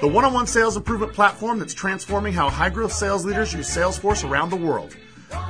[0.00, 3.68] the one on one sales improvement platform that's transforming how high growth sales leaders use
[3.68, 4.96] Salesforce around the world.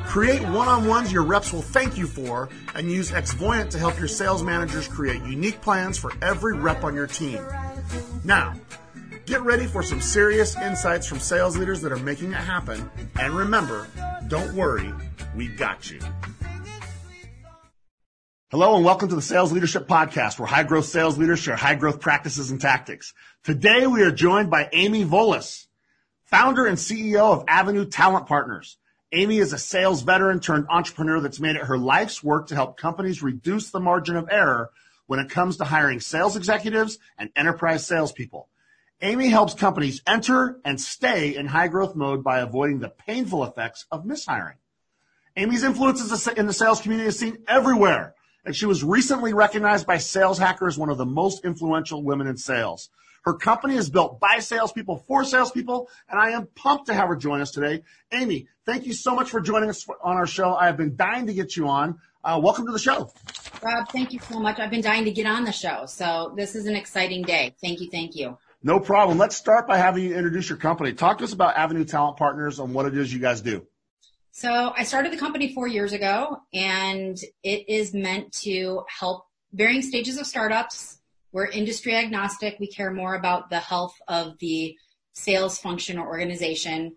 [0.07, 3.97] Create one on ones your reps will thank you for and use Xvoyant to help
[3.97, 7.41] your sales managers create unique plans for every rep on your team.
[8.25, 8.55] Now,
[9.25, 12.91] get ready for some serious insights from sales leaders that are making it happen.
[13.21, 13.87] And remember,
[14.27, 14.93] don't worry,
[15.37, 16.01] we got you.
[18.51, 21.77] Hello and welcome to the Sales Leadership Podcast, where high growth sales leaders share high
[21.77, 23.15] growth practices and tactics.
[23.43, 25.67] Today we are joined by Amy Volas,
[26.25, 28.77] founder and CEO of Avenue Talent Partners.
[29.13, 32.77] Amy is a sales veteran turned entrepreneur that's made it her life's work to help
[32.77, 34.69] companies reduce the margin of error
[35.07, 38.51] when it comes to hiring sales executives and enterprise salespeople.
[39.01, 43.87] Amy helps companies enter and stay in high growth mode by avoiding the painful effects
[43.91, 44.59] of mishiring.
[45.35, 48.15] Amy's influence in the sales community is seen everywhere
[48.45, 52.27] and she was recently recognized by Sales Hacker as one of the most influential women
[52.27, 52.89] in sales.
[53.23, 57.17] Her company is built by salespeople for salespeople, and I am pumped to have her
[57.17, 57.83] join us today.
[58.13, 60.55] Amy, thank you so much for joining us on our show.
[60.55, 61.99] I have been dying to get you on.
[62.25, 63.13] Uh, welcome to the show.
[63.63, 64.59] Rob, thank you so much.
[64.59, 65.85] I've been dying to get on the show.
[65.87, 67.55] So this is an exciting day.
[67.61, 67.91] Thank you.
[67.91, 68.39] Thank you.
[68.63, 69.17] No problem.
[69.17, 70.93] Let's start by having you introduce your company.
[70.93, 73.67] Talk to us about Avenue Talent Partners and what it is you guys do.
[74.33, 79.83] So I started the company four years ago and it is meant to help varying
[79.83, 81.00] stages of startups.
[81.33, 82.57] We're industry agnostic.
[82.59, 84.77] We care more about the health of the
[85.13, 86.97] sales function or organization.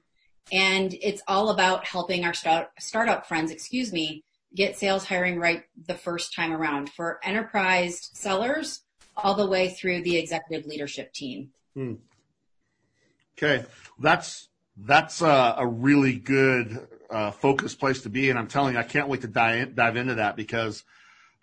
[0.51, 4.23] And it's all about helping our start, startup friends, excuse me,
[4.55, 8.81] get sales hiring right the first time around for enterprise sellers
[9.15, 11.49] all the way through the executive leadership team.
[11.75, 11.93] Hmm.
[13.37, 13.65] Okay.
[13.99, 18.29] That's, that's a, a really good uh, place to be.
[18.29, 20.83] And I'm telling you, I can't wait to dive, dive into that because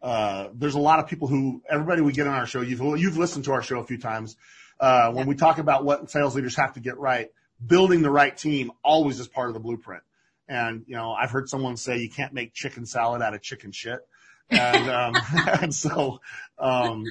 [0.03, 2.61] uh, there's a lot of people who everybody we get on our show.
[2.61, 4.37] You've you've listened to our show a few times.
[4.79, 7.31] Uh, when we talk about what sales leaders have to get right,
[7.65, 10.03] building the right team always is part of the blueprint.
[10.49, 13.73] And you know, I've heard someone say you can't make chicken salad out of chicken
[13.73, 14.01] shit.
[14.49, 15.15] And, um,
[15.63, 16.21] and so,
[16.59, 17.05] um,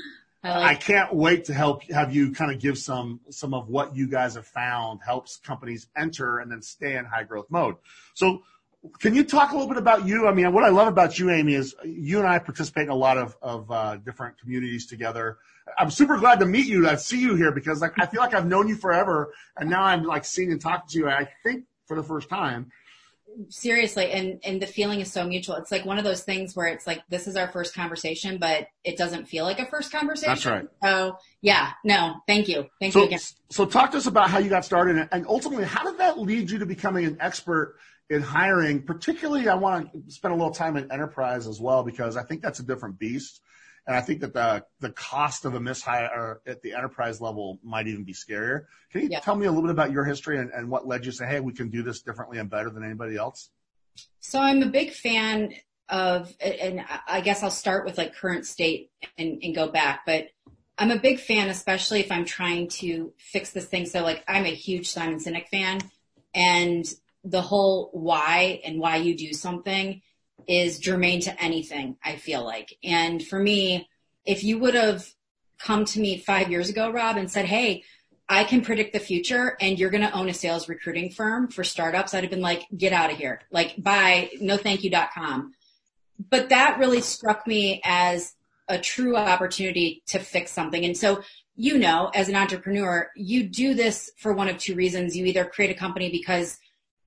[0.43, 3.67] I, like I can't wait to help have you kind of give some some of
[3.67, 7.75] what you guys have found helps companies enter and then stay in high growth mode.
[8.13, 8.43] So
[8.99, 10.27] can you talk a little bit about you?
[10.27, 12.95] I mean, what I love about you, Amy, is you and I participate in a
[12.95, 15.37] lot of, of uh, different communities together.
[15.77, 16.87] I'm super glad to meet you.
[16.87, 19.83] I see you here because like, I feel like I've known you forever, and now
[19.83, 21.09] I'm like seeing and talking to you.
[21.09, 22.71] I think for the first time
[23.49, 25.55] seriously and and the feeling is so mutual.
[25.55, 28.67] It's like one of those things where it's like this is our first conversation but
[28.83, 30.29] it doesn't feel like a first conversation.
[30.29, 30.67] That's right.
[30.83, 32.67] So yeah no thank you.
[32.79, 33.19] Thank so, you again.
[33.49, 36.51] so talk to us about how you got started and ultimately how did that lead
[36.51, 37.77] you to becoming an expert
[38.09, 38.83] in hiring?
[38.83, 42.41] Particularly i want to spend a little time in enterprise as well because i think
[42.41, 43.41] that's a different beast
[43.95, 48.03] I think that the the cost of a mishire at the enterprise level might even
[48.03, 48.65] be scarier.
[48.91, 51.11] Can you tell me a little bit about your history and, and what led you
[51.11, 53.49] to say, hey, we can do this differently and better than anybody else?
[54.19, 55.53] So I'm a big fan
[55.89, 60.27] of, and I guess I'll start with like current state and, and go back, but
[60.77, 63.85] I'm a big fan, especially if I'm trying to fix this thing.
[63.85, 65.79] So like I'm a huge Simon Sinek fan
[66.33, 66.85] and
[67.23, 70.01] the whole why and why you do something
[70.49, 72.75] is germane to anything, I feel like.
[72.83, 73.87] And for me,
[74.25, 75.05] if you would have
[75.59, 77.83] come to me five years ago, Rob, and said, Hey,
[78.27, 81.63] I can predict the future and you're going to own a sales recruiting firm for
[81.63, 83.41] startups, I'd have been like, get out of here.
[83.51, 85.53] Like, bye, no thank you.com.
[86.29, 88.33] But that really struck me as
[88.67, 90.83] a true opportunity to fix something.
[90.83, 91.23] And so,
[91.55, 95.15] you know, as an entrepreneur, you do this for one of two reasons.
[95.15, 96.57] You either create a company because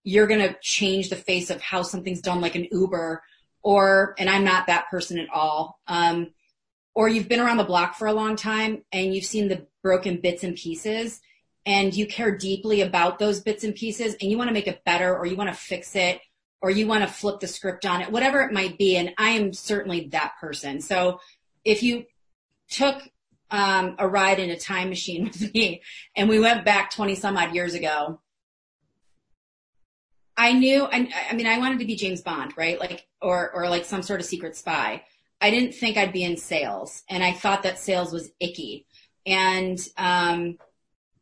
[0.05, 3.23] you're going to change the face of how something's done, like an Uber,
[3.63, 5.81] or, and I'm not that person at all.
[5.87, 6.33] Um,
[6.95, 10.19] or you've been around the block for a long time and you've seen the broken
[10.19, 11.21] bits and pieces
[11.65, 14.85] and you care deeply about those bits and pieces and you want to make it
[14.85, 16.21] better or you want to fix it
[16.61, 18.97] or you want to flip the script on it, whatever it might be.
[18.97, 20.81] And I am certainly that person.
[20.81, 21.21] So
[21.65, 22.05] if you
[22.69, 22.97] took
[23.51, 25.83] um, a ride in a time machine with me
[26.17, 28.21] and we went back 20 some odd years ago,
[30.37, 32.79] I knew, I, I mean, I wanted to be James Bond, right?
[32.79, 35.05] Like, or, or like some sort of secret spy.
[35.41, 38.87] I didn't think I'd be in sales and I thought that sales was icky.
[39.27, 40.59] And, um,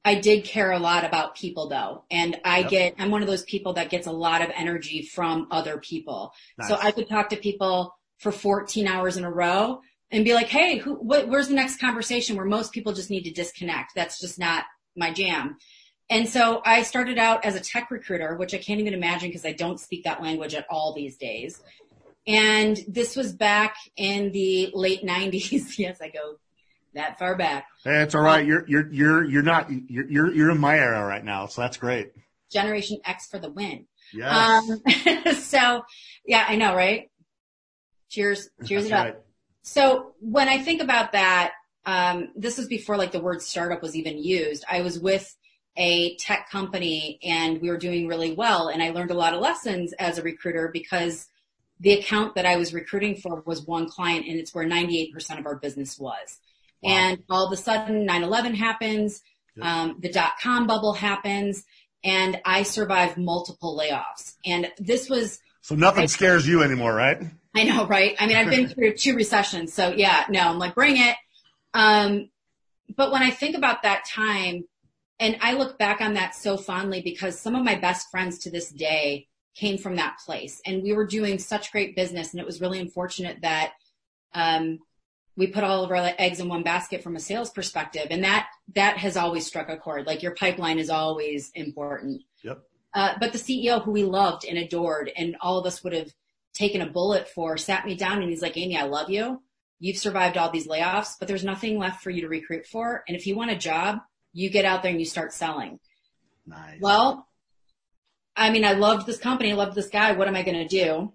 [0.05, 2.05] I did care a lot about people though.
[2.11, 2.71] And I yep.
[2.71, 6.33] get, I'm one of those people that gets a lot of energy from other people.
[6.59, 6.69] Nice.
[6.69, 9.81] So I could talk to people for 14 hours in a row
[10.11, 13.25] and be like, Hey, who, what, where's the next conversation where most people just need
[13.25, 13.93] to disconnect?
[13.95, 14.65] That's just not
[14.97, 15.57] my jam.
[16.11, 19.47] And so I started out as a tech recruiter, which I can't even imagine because
[19.47, 21.63] I don't speak that language at all these days.
[22.27, 25.79] And this was back in the late 90s.
[25.79, 26.39] yes, I go
[26.95, 27.67] that far back.
[27.85, 28.45] Hey, it's all right.
[28.45, 31.77] You're you're you're you're not you're you're you're in my era right now, so that's
[31.77, 32.11] great.
[32.51, 33.87] Generation X for the win.
[34.13, 34.59] Yeah.
[34.59, 35.85] Um, so
[36.27, 37.11] yeah, I know, right?
[38.09, 39.05] Cheers, cheers that's it up.
[39.05, 39.25] Right.
[39.63, 41.53] So when I think about that,
[41.87, 44.65] um, this was before like the word startup was even used.
[44.69, 45.37] I was with
[45.81, 49.41] a tech company and we were doing really well, and I learned a lot of
[49.41, 51.27] lessons as a recruiter because
[51.81, 55.47] the account that I was recruiting for was one client, and it's where 98% of
[55.47, 56.39] our business was.
[56.83, 56.93] Wow.
[56.93, 59.23] And all of a sudden 9-11 happens,
[59.57, 59.67] yep.
[59.67, 61.65] um, the dot com bubble happens,
[62.05, 64.37] and I survived multiple layoffs.
[64.45, 65.41] And this was.
[65.63, 67.23] So nothing I, scares you anymore, right?
[67.57, 68.15] I know, right?
[68.21, 69.73] I mean, I've been through two recessions.
[69.73, 71.17] So yeah, no, I'm like, bring it.
[71.73, 72.29] Um,
[72.95, 74.65] but when I think about that time,
[75.21, 78.51] and I look back on that so fondly because some of my best friends to
[78.51, 80.63] this day came from that place.
[80.65, 83.75] And we were doing such great business and it was really unfortunate that
[84.33, 84.79] um,
[85.37, 88.07] we put all of our eggs in one basket from a sales perspective.
[88.11, 90.07] And that that has always struck a chord.
[90.07, 92.23] Like your pipeline is always important.
[92.43, 92.63] Yep.
[92.95, 96.11] Uh, but the ceo who we loved and adored and all of us would have
[96.55, 99.43] taken a bullet for sat me down and he's like amy i love you.
[99.79, 103.05] You've survived all these layoffs but there's nothing left for you to recruit for.
[103.07, 103.99] And if you want a job
[104.33, 105.79] you get out there and you start selling
[106.47, 107.27] nice well
[108.37, 110.69] i mean i loved this company i loved this guy what am i going to
[110.69, 111.13] do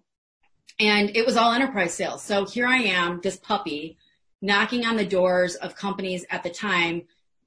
[0.79, 3.97] and it was all enterprise sales so here i am this puppy
[4.45, 7.03] knocking on the doors of companies at the time,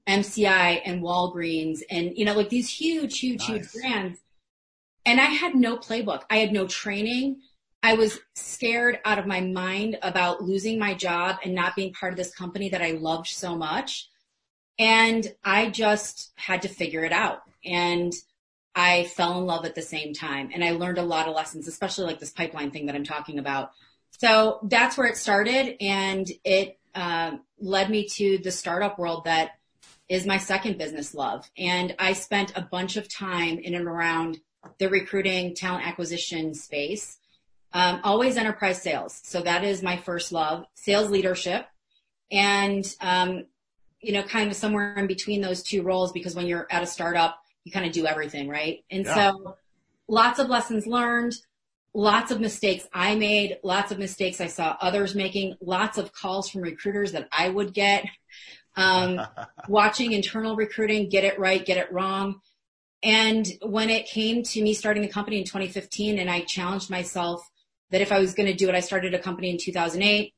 [0.09, 3.49] MCI and Walgreens and, you know, like these huge, huge, nice.
[3.49, 4.21] huge brands.
[5.07, 6.23] And I had no playbook.
[6.31, 7.41] I had no training.
[7.83, 12.13] I was scared out of my mind about losing my job and not being part
[12.13, 14.09] of this company that I loved so much.
[14.79, 17.43] And I just had to figure it out.
[17.65, 18.13] And
[18.75, 20.51] I fell in love at the same time.
[20.55, 23.39] And I learned a lot of lessons, especially like this pipeline thing that I'm talking
[23.39, 23.73] about.
[24.21, 25.77] So that's where it started.
[25.81, 29.53] And it uh, led me to the startup world that
[30.09, 31.51] is my second business love.
[31.57, 34.39] And I spent a bunch of time in and around
[34.79, 37.19] the recruiting talent acquisition space.
[37.73, 39.21] Um, always enterprise sales.
[39.25, 41.67] So that is my first love, sales leadership.
[42.31, 43.45] And, um,
[44.01, 46.87] you know, kind of somewhere in between those two roles because when you're at a
[46.87, 48.85] startup, you kind of do everything, right?
[48.91, 49.33] And yeah.
[49.33, 49.57] so
[50.07, 51.35] lots of lessons learned,
[51.95, 56.49] lots of mistakes I made, lots of mistakes I saw others making, lots of calls
[56.49, 58.05] from recruiters that I would get,
[58.77, 59.21] um,
[59.69, 62.41] watching internal recruiting, get it right, get it wrong.
[63.03, 67.49] And when it came to me starting the company in 2015 and I challenged myself
[67.91, 70.35] that if I was going to do it, I started a company in 2008.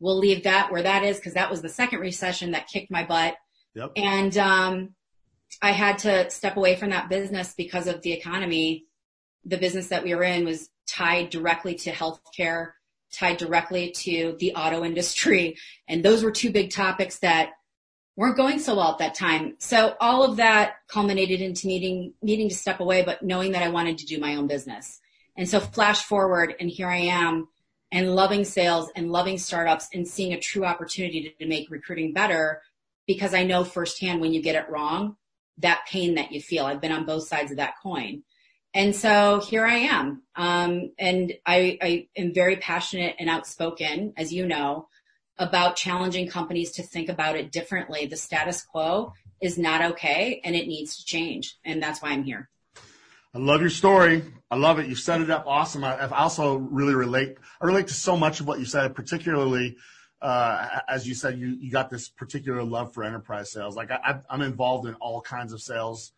[0.00, 3.04] We'll leave that where that is because that was the second recession that kicked my
[3.04, 3.36] butt.
[3.74, 3.92] Yep.
[3.96, 4.94] And, um,
[5.62, 8.86] I had to step away from that business because of the economy.
[9.44, 12.72] The business that we were in was tied directly to healthcare,
[13.12, 15.56] tied directly to the auto industry.
[15.88, 17.52] And those were two big topics that
[18.14, 19.54] weren't going so well at that time.
[19.58, 23.68] So all of that culminated into needing, needing to step away, but knowing that I
[23.68, 25.00] wanted to do my own business.
[25.36, 27.48] And so flash forward and here I am
[27.90, 32.12] and loving sales and loving startups and seeing a true opportunity to, to make recruiting
[32.12, 32.62] better
[33.06, 35.16] because I know firsthand when you get it wrong,
[35.58, 36.66] that pain that you feel.
[36.66, 38.22] I've been on both sides of that coin.
[38.74, 40.22] And so here I am.
[40.36, 44.88] Um, and I, I am very passionate and outspoken, as you know,
[45.38, 48.06] about challenging companies to think about it differently.
[48.06, 51.56] The status quo is not okay and it needs to change.
[51.64, 52.50] And that's why I'm here.
[53.34, 54.24] I love your story.
[54.50, 54.86] I love it.
[54.86, 55.84] You set it up awesome.
[55.84, 57.36] I, I also really relate.
[57.60, 59.76] I relate to so much of what you said, particularly
[60.20, 63.76] uh, as you said, you, you got this particular love for enterprise sales.
[63.76, 66.12] Like I, I'm involved in all kinds of sales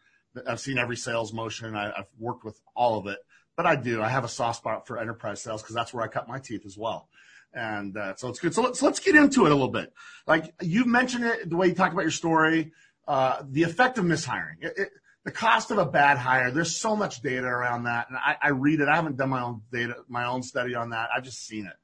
[0.46, 1.74] I've seen every sales motion.
[1.74, 3.18] I, have worked with all of it,
[3.56, 4.02] but I do.
[4.02, 6.64] I have a soft spot for enterprise sales because that's where I cut my teeth
[6.64, 7.08] as well.
[7.52, 8.54] And uh, so it's good.
[8.54, 9.92] So let's let's get into it a little bit.
[10.26, 12.72] Like you mentioned it, the way you talked about your story,
[13.08, 14.88] uh, the effect of mishiring, it, it,
[15.24, 16.50] the cost of a bad hire.
[16.50, 18.88] There's so much data around that, and I, I read it.
[18.88, 21.10] I haven't done my own data, my own study on that.
[21.14, 21.76] I've just seen it.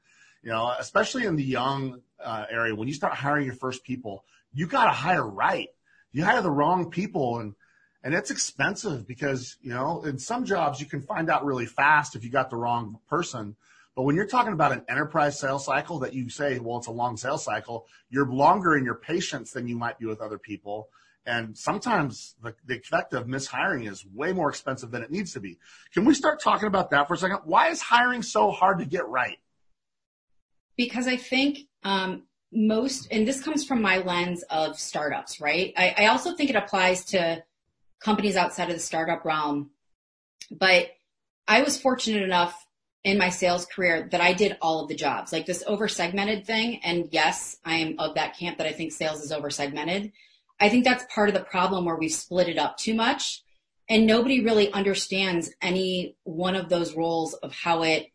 [0.43, 4.25] You know, especially in the young uh, area, when you start hiring your first people,
[4.52, 5.69] you got to hire right.
[6.12, 7.55] You hire the wrong people, and
[8.07, 12.14] and it's expensive because you know in some jobs you can find out really fast
[12.14, 13.57] if you got the wrong person
[13.97, 16.93] but when you're talking about an enterprise sales cycle that you say well it's a
[16.93, 20.88] long sales cycle you're longer in your patience than you might be with other people
[21.26, 25.40] and sometimes the, the effect of mishiring is way more expensive than it needs to
[25.40, 25.59] be.
[25.92, 27.40] Can we start talking about that for a second?
[27.45, 29.38] Why is hiring so hard to get right?
[30.76, 35.73] Because I think um, most, and this comes from my lens of startups, right?
[35.76, 37.42] I, I also think it applies to
[38.00, 39.71] companies outside of the startup realm.
[40.50, 40.90] But
[41.49, 42.66] I was fortunate enough
[43.02, 46.45] in my sales career that I did all of the jobs, like this over segmented
[46.45, 46.80] thing.
[46.83, 50.12] And yes, I am of that camp that I think sales is over segmented.
[50.59, 53.43] I think that's part of the problem where we've split it up too much
[53.89, 58.09] and nobody really understands any one of those roles of how it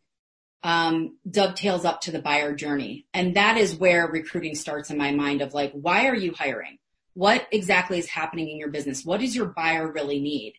[0.64, 3.08] um, dovetails up to the buyer journey.
[3.14, 6.78] And that is where recruiting starts in my mind of like, why are you hiring?
[7.14, 9.06] What exactly is happening in your business?
[9.06, 10.54] What does your buyer really need?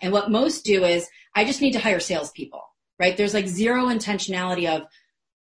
[0.00, 2.62] And what most do is, I just need to hire salespeople,
[2.98, 3.16] right?
[3.16, 4.86] There's like zero intentionality of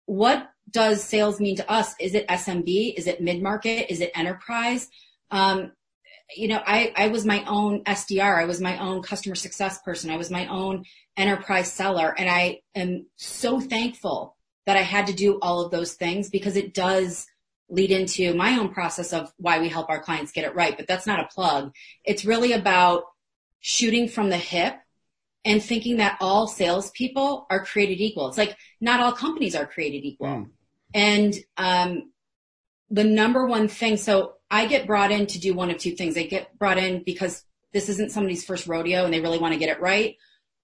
[0.06, 1.94] what does sales mean to us?
[2.00, 2.96] Is it SMB?
[2.96, 3.92] Is it mid market?
[3.92, 4.90] Is it enterprise?
[5.32, 5.72] Um,
[6.36, 8.38] you know, I, I was my own SDR.
[8.38, 10.12] I was my own customer success person.
[10.12, 10.86] I was my own
[11.18, 12.14] enterprise seller.
[12.18, 16.56] And I am so thankful that I had to do all of those things because
[16.56, 17.26] it does
[17.70, 20.78] lead into my own process of why we help our clients get it right.
[20.78, 21.74] But that's not a plug.
[22.04, 23.04] It's really about
[23.60, 24.76] shooting from the hip
[25.46, 28.28] and thinking that all salespeople are created equal.
[28.28, 30.28] It's like not all companies are created equal.
[30.28, 30.50] Mm.
[30.94, 32.12] And um,
[32.90, 36.18] the number one thing, so I get brought in to do one of two things.
[36.18, 39.60] I get brought in because this isn't somebody's first rodeo and they really want to
[39.60, 40.16] get it right,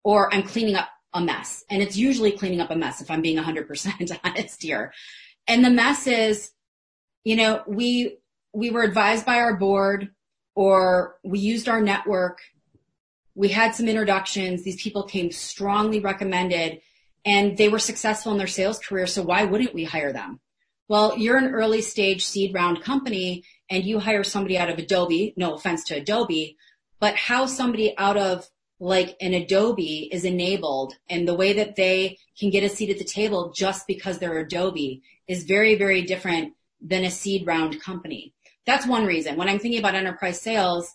[0.03, 1.63] or I'm cleaning up a mess.
[1.69, 4.93] And it's usually cleaning up a mess if I'm being 100% honest here.
[5.47, 6.51] And the mess is,
[7.23, 8.17] you know, we,
[8.53, 10.09] we were advised by our board
[10.55, 12.39] or we used our network.
[13.35, 14.63] We had some introductions.
[14.63, 16.81] These people came strongly recommended
[17.25, 19.07] and they were successful in their sales career.
[19.07, 20.39] So why wouldn't we hire them?
[20.87, 25.33] Well, you're an early stage seed round company and you hire somebody out of Adobe,
[25.35, 26.57] no offense to Adobe,
[26.99, 28.47] but how somebody out of
[28.79, 32.97] like an Adobe is enabled and the way that they can get a seat at
[32.97, 38.33] the table just because they're Adobe is very, very different than a seed round company.
[38.65, 39.37] That's one reason.
[39.37, 40.93] When I'm thinking about enterprise sales,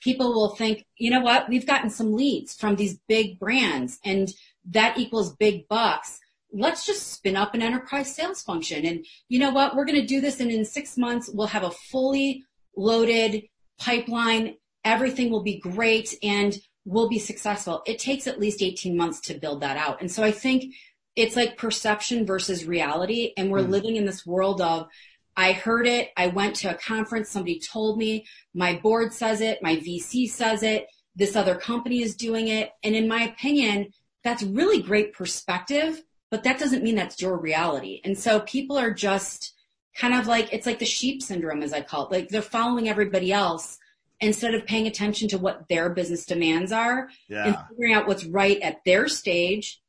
[0.00, 1.48] people will think, you know what?
[1.48, 4.32] We've gotten some leads from these big brands and
[4.70, 6.18] that equals big bucks
[6.52, 8.84] let's just spin up an enterprise sales function.
[8.84, 9.74] And you know what?
[9.74, 12.44] We're going to do this and in six months, we'll have a fully
[12.76, 13.44] loaded
[13.78, 14.56] pipeline.
[14.84, 17.82] Everything will be great and we'll be successful.
[17.86, 20.00] It takes at least 18 months to build that out.
[20.00, 20.74] And so I think
[21.16, 23.32] it's like perception versus reality.
[23.36, 23.68] And we're mm.
[23.68, 24.88] living in this world of,
[25.36, 26.10] I heard it.
[26.16, 27.30] I went to a conference.
[27.30, 29.62] Somebody told me my board says it.
[29.62, 30.86] My VC says it.
[31.14, 32.70] This other company is doing it.
[32.82, 33.92] And in my opinion,
[34.22, 38.00] that's really great perspective but that doesn't mean that's your reality.
[38.04, 39.52] And so people are just
[39.96, 42.12] kind of like, it's like the sheep syndrome, as I call it.
[42.12, 43.78] Like they're following everybody else
[44.20, 47.46] instead of paying attention to what their business demands are yeah.
[47.46, 49.80] and figuring out what's right at their stage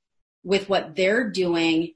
[0.44, 1.94] with what they're doing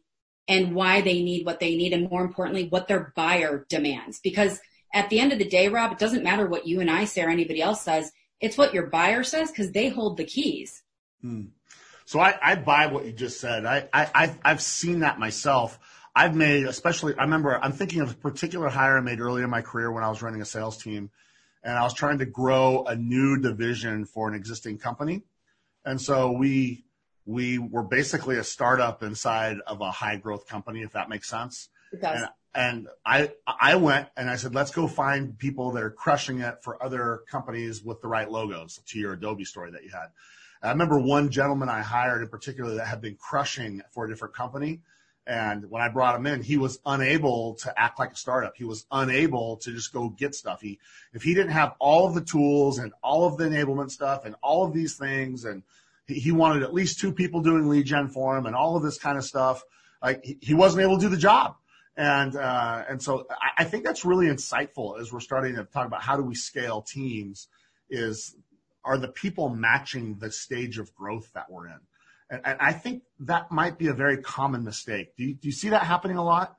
[0.48, 1.94] and why they need what they need.
[1.94, 4.20] And more importantly, what their buyer demands.
[4.20, 4.60] Because
[4.94, 7.24] at the end of the day, Rob, it doesn't matter what you and I say
[7.24, 8.12] or anybody else says.
[8.40, 10.84] It's what your buyer says because they hold the keys.
[11.22, 11.46] Hmm.
[12.06, 13.66] So I, I buy what you just said.
[13.66, 15.80] I, I, I've seen that myself.
[16.16, 19.50] I've made, especially, I remember, I'm thinking of a particular hire I made earlier in
[19.50, 21.10] my career when I was running a sales team
[21.64, 25.24] and I was trying to grow a new division for an existing company.
[25.84, 26.86] And so we,
[27.26, 31.70] we were basically a startup inside of a high growth company, if that makes sense.
[31.92, 32.22] It does.
[32.22, 36.40] And, and I, I went and I said, let's go find people that are crushing
[36.40, 40.08] it for other companies with the right logos to your Adobe story that you had.
[40.66, 44.34] I remember one gentleman I hired in particular that had been crushing for a different
[44.34, 44.82] company.
[45.28, 48.56] And when I brought him in, he was unable to act like a startup.
[48.56, 50.62] He was unable to just go get stuff.
[50.62, 50.80] He,
[51.14, 54.36] if he didn't have all of the tools and all of the enablement stuff and
[54.44, 55.64] all of these things, and
[56.06, 58.84] he, he wanted at least two people doing lead gen for him and all of
[58.84, 59.64] this kind of stuff,
[60.02, 61.56] like he, he wasn't able to do the job.
[61.98, 65.88] And, uh, and so I, I think that's really insightful as we're starting to talk
[65.88, 67.48] about how do we scale teams
[67.90, 68.36] is
[68.86, 71.80] are the people matching the stage of growth that we're in?
[72.30, 75.16] And, and I think that might be a very common mistake.
[75.16, 76.58] Do you, do you see that happening a lot?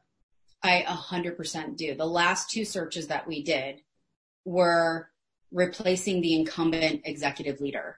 [0.62, 1.94] I 100% do.
[1.94, 3.80] The last two searches that we did
[4.44, 5.10] were
[5.52, 7.96] replacing the incumbent executive leader.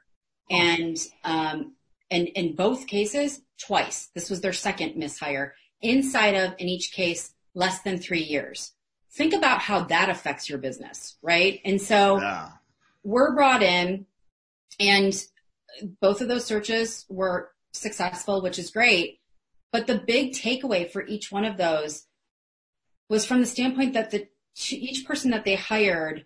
[0.50, 1.74] And, um,
[2.10, 4.08] and in both cases, twice.
[4.14, 8.72] This was their second mishire inside of, in each case, less than three years.
[9.12, 11.60] Think about how that affects your business, right?
[11.64, 12.50] And so yeah.
[13.02, 14.06] we're brought in
[14.78, 15.14] and
[16.00, 19.20] both of those searches were successful, which is great.
[19.72, 22.06] But the big takeaway for each one of those
[23.08, 24.28] was from the standpoint that the
[24.70, 26.24] each person that they hired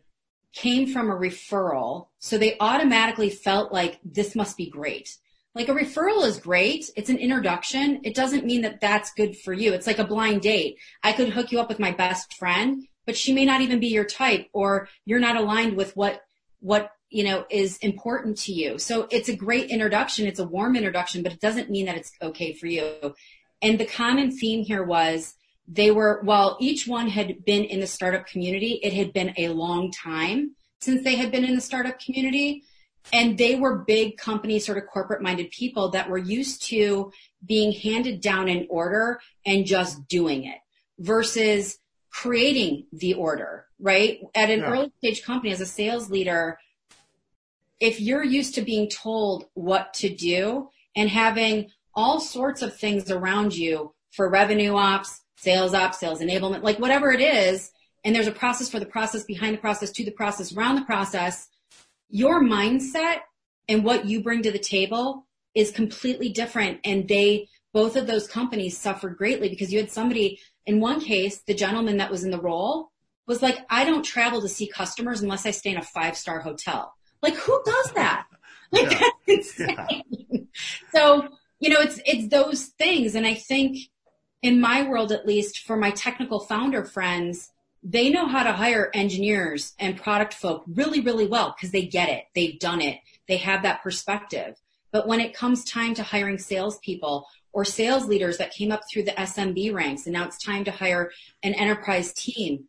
[0.54, 2.08] came from a referral.
[2.18, 5.16] So they automatically felt like this must be great.
[5.54, 6.90] Like a referral is great.
[6.96, 8.00] It's an introduction.
[8.04, 9.72] It doesn't mean that that's good for you.
[9.72, 10.78] It's like a blind date.
[11.02, 13.88] I could hook you up with my best friend, but she may not even be
[13.88, 16.22] your type or you're not aligned with what,
[16.60, 18.78] what, you know, is important to you.
[18.78, 20.26] So it's a great introduction.
[20.26, 23.14] It's a warm introduction, but it doesn't mean that it's okay for you.
[23.60, 25.34] And the common theme here was
[25.68, 29.48] they were, while each one had been in the startup community, it had been a
[29.48, 32.64] long time since they had been in the startup community.
[33.12, 37.12] And they were big company, sort of corporate minded people that were used to
[37.44, 40.58] being handed down an order and just doing it
[40.98, 41.78] versus
[42.10, 44.20] creating the order, right?
[44.34, 44.66] At an yeah.
[44.66, 46.58] early stage company as a sales leader,
[47.80, 53.10] if you're used to being told what to do and having all sorts of things
[53.10, 57.72] around you for revenue ops, sales ops, sales enablement, like whatever it is,
[58.04, 60.84] and there's a process for the process, behind the process, to the process, around the
[60.84, 61.48] process,
[62.08, 63.20] your mindset
[63.68, 66.80] and what you bring to the table is completely different.
[66.84, 71.42] And they, both of those companies suffered greatly because you had somebody, in one case,
[71.46, 72.90] the gentleman that was in the role
[73.26, 76.40] was like, I don't travel to see customers unless I stay in a five star
[76.40, 76.92] hotel.
[77.22, 78.26] Like who does that?
[78.74, 79.00] Like yeah.
[79.26, 80.02] that's insane.
[80.30, 80.40] Yeah.
[80.94, 81.28] So,
[81.60, 83.14] you know, it's, it's those things.
[83.14, 83.76] And I think
[84.40, 87.52] in my world, at least for my technical founder friends,
[87.82, 92.08] they know how to hire engineers and product folk really, really well because they get
[92.08, 92.24] it.
[92.34, 93.00] They've done it.
[93.28, 94.56] They have that perspective.
[94.90, 99.04] But when it comes time to hiring salespeople or sales leaders that came up through
[99.04, 101.10] the SMB ranks and now it's time to hire
[101.42, 102.68] an enterprise team,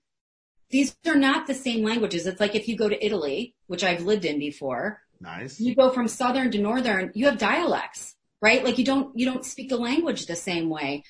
[0.73, 2.25] these are not the same languages.
[2.25, 5.01] It's like if you go to Italy, which I've lived in before.
[5.21, 5.59] Nice.
[5.59, 8.65] You go from southern to northern, you have dialects, right?
[8.65, 11.03] Like you don't you don't speak the language the same way.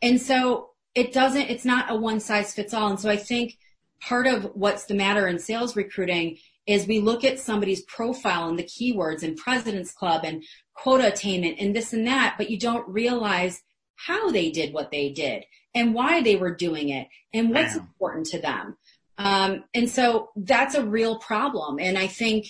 [0.00, 2.88] And so it doesn't, it's not a one size fits all.
[2.88, 3.58] And so I think
[4.00, 8.58] part of what's the matter in sales recruiting is we look at somebody's profile and
[8.58, 12.88] the keywords and president's club and quota attainment and this and that, but you don't
[12.88, 13.62] realize
[13.96, 18.24] how they did what they did and why they were doing it and what's important
[18.26, 18.78] to them.
[19.20, 21.78] Um, and so that's a real problem.
[21.78, 22.46] And I think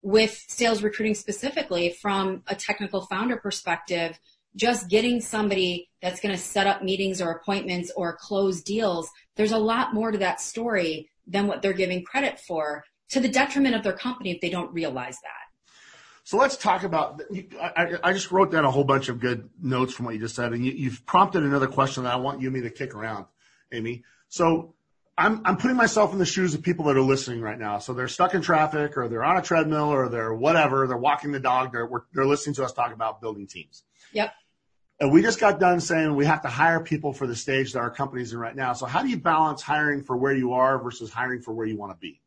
[0.00, 4.18] with sales recruiting specifically from a technical founder perspective,
[4.54, 9.52] just getting somebody that's going to set up meetings or appointments or close deals, there's
[9.52, 13.74] a lot more to that story than what they're giving credit for to the detriment
[13.74, 15.82] of their company if they don't realize that.
[16.24, 17.20] So let's talk about.
[17.60, 20.34] I, I, just wrote down a whole bunch of good notes from what you just
[20.34, 22.94] said, and you, have prompted another question that I want you and me to kick
[22.94, 23.26] around,
[23.70, 24.02] Amy.
[24.28, 24.74] So
[25.18, 27.78] I'm I'm putting myself in the shoes of people that are listening right now.
[27.78, 30.86] So they're stuck in traffic, or they're on a treadmill, or they're whatever.
[30.86, 31.72] They're walking the dog.
[31.72, 33.82] They're they're listening to us talk about building teams.
[34.12, 34.32] Yep.
[34.98, 37.80] And we just got done saying we have to hire people for the stage that
[37.80, 38.72] our company's in right now.
[38.72, 41.76] So how do you balance hiring for where you are versus hiring for where you
[41.76, 42.20] want to be?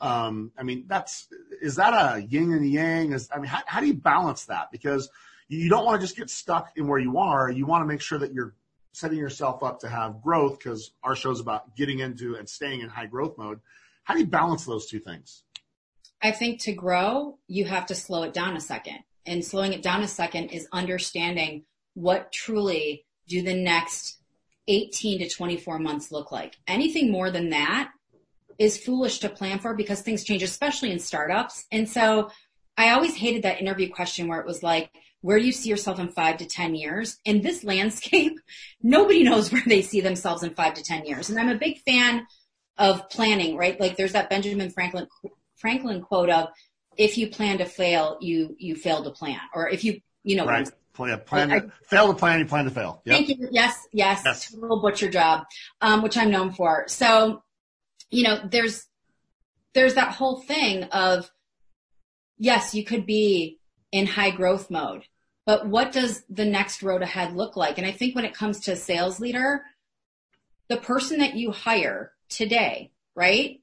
[0.00, 1.28] Um, I mean, that's
[1.62, 3.12] is that a yin and yang?
[3.12, 4.70] Is I mean, how, how do you balance that?
[4.70, 5.08] Because
[5.48, 7.50] you don't want to just get stuck in where you are.
[7.50, 8.54] You want to make sure that you're
[8.96, 12.88] setting yourself up to have growth because our show's about getting into and staying in
[12.88, 13.60] high growth mode.
[14.04, 15.42] How do you balance those two things?
[16.22, 19.00] I think to grow, you have to slow it down a second.
[19.26, 24.16] And slowing it down a second is understanding what truly do the next
[24.66, 26.56] 18 to 24 months look like.
[26.66, 27.90] Anything more than that
[28.58, 31.66] is foolish to plan for because things change, especially in startups.
[31.70, 32.30] And so
[32.78, 34.90] I always hated that interview question where it was like,
[35.26, 37.18] where you see yourself in five to 10 years?
[37.24, 38.38] In this landscape,
[38.82, 41.28] nobody knows where they see themselves in five to 10 years.
[41.28, 42.24] And I'm a big fan
[42.78, 43.78] of planning, right?
[43.80, 45.08] Like there's that Benjamin Franklin,
[45.56, 46.50] Franklin quote of,
[46.96, 49.40] if you plan to fail, you, you fail to plan.
[49.52, 50.70] Or if you, you know, right.
[50.94, 53.02] Plan, plan I, fail to plan, you plan to fail.
[53.04, 53.16] Yep.
[53.16, 53.48] Thank you.
[53.50, 54.22] Yes, yes.
[54.24, 54.52] yes.
[54.52, 55.44] Total butcher job,
[55.80, 56.84] um, which I'm known for.
[56.86, 57.42] So,
[58.10, 58.86] you know, there's,
[59.74, 61.28] there's that whole thing of,
[62.38, 63.58] yes, you could be
[63.92, 65.04] in high growth mode,
[65.46, 67.78] but what does the next road ahead look like?
[67.78, 69.62] And I think when it comes to sales leader,
[70.68, 73.60] the person that you hire today, right,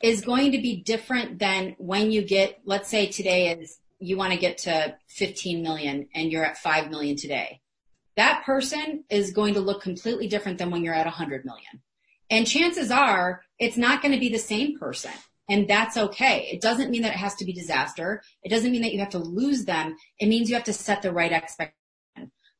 [0.00, 4.32] is going to be different than when you get, let's say today is you want
[4.32, 7.60] to get to 15 million and you're at 5 million today.
[8.16, 11.82] That person is going to look completely different than when you're at 100 million.
[12.30, 15.12] And chances are it's not going to be the same person.
[15.48, 16.48] And that's okay.
[16.52, 18.22] It doesn't mean that it has to be disaster.
[18.42, 19.96] It doesn't mean that you have to lose them.
[20.18, 21.76] It means you have to set the right expectation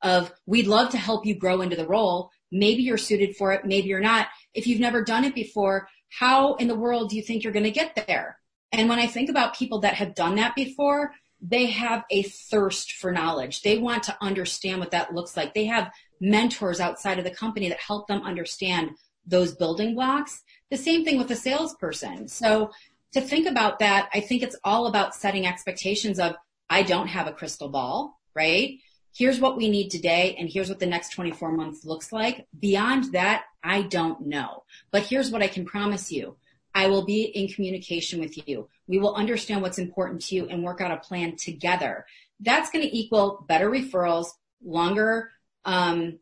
[0.03, 2.31] of we'd love to help you grow into the role.
[2.53, 3.65] Maybe you're suited for it.
[3.65, 4.29] Maybe you're not.
[4.55, 7.65] If you've never done it before, how in the world do you think you're going
[7.65, 8.39] to get there?
[8.73, 12.93] And when I think about people that have done that before, they have a thirst
[12.93, 13.63] for knowledge.
[13.63, 15.55] They want to understand what that looks like.
[15.55, 18.91] They have mentors outside of the company that help them understand
[19.27, 20.43] those building blocks.
[20.71, 22.29] The same thing with a salesperson.
[22.29, 22.71] So
[23.13, 26.37] to think about that, I think it's all about setting expectations of,
[26.69, 28.79] I don't have a crystal ball, right?
[29.15, 32.47] Here's what we need today and here's what the next 24 months looks like.
[32.59, 34.65] Beyond that, I don't know.
[34.91, 36.37] But here's what I can promise you.
[36.75, 38.69] I will be in communication with you.
[38.87, 42.05] We will understand what's important to you and work out a plan together.
[42.41, 44.27] That's going to equal better referrals,
[44.63, 45.31] longer
[45.65, 46.19] um,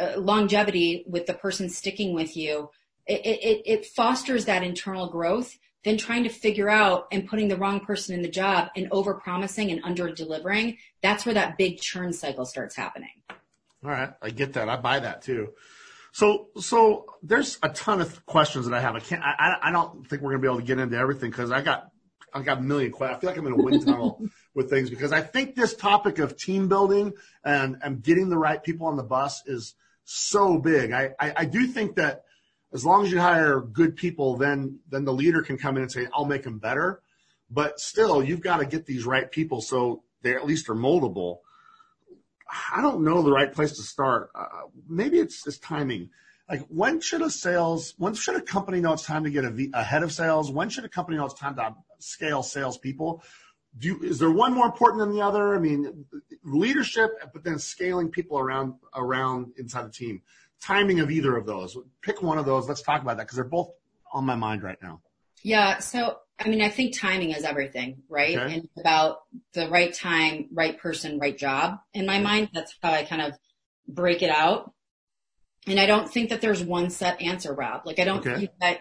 [0.00, 2.70] uh, longevity with the person sticking with you.
[3.06, 7.56] It, it, it fosters that internal growth than trying to figure out and putting the
[7.56, 10.76] wrong person in the job and over promising and under delivering.
[11.02, 13.10] That's where that big churn cycle starts happening.
[13.82, 14.12] All right.
[14.20, 14.68] I get that.
[14.68, 15.54] I buy that too.
[16.12, 18.94] So, so there's a ton of questions that I have.
[18.94, 21.30] I can't, I, I don't think we're going to be able to get into everything
[21.30, 21.90] because I got,
[22.34, 23.16] I got a million questions.
[23.16, 24.20] I feel like I'm in a wind tunnel
[24.54, 28.62] with things because I think this topic of team building and, and getting the right
[28.62, 29.74] people on the bus is
[30.12, 30.92] so big.
[30.92, 32.24] I, I, I do think that
[32.72, 35.92] as long as you hire good people, then then the leader can come in and
[35.92, 37.00] say, "I'll make them better."
[37.50, 41.38] But still, you've got to get these right people so they at least are moldable.
[42.72, 44.30] I don't know the right place to start.
[44.34, 44.46] Uh,
[44.88, 46.10] maybe it's it's timing.
[46.48, 49.50] Like when should a sales, when should a company know it's time to get a,
[49.50, 50.50] v, a head of sales?
[50.50, 53.22] When should a company know it's time to scale salespeople?
[53.78, 55.54] Do you, is there one more important than the other?
[55.54, 56.04] I mean,
[56.44, 60.22] leadership, but then scaling people around around inside the team
[60.60, 61.76] timing of either of those.
[62.02, 62.68] Pick one of those.
[62.68, 63.70] Let's talk about that because they're both
[64.12, 65.00] on my mind right now.
[65.42, 65.78] Yeah.
[65.78, 68.36] So, I mean, I think timing is everything, right?
[68.36, 68.54] Okay.
[68.54, 69.22] And about
[69.54, 71.78] the right time, right person, right job.
[71.94, 73.34] In my mind, that's how I kind of
[73.88, 74.72] break it out.
[75.66, 77.82] And I don't think that there's one set answer, Rob.
[77.84, 78.36] Like I don't okay.
[78.36, 78.80] think that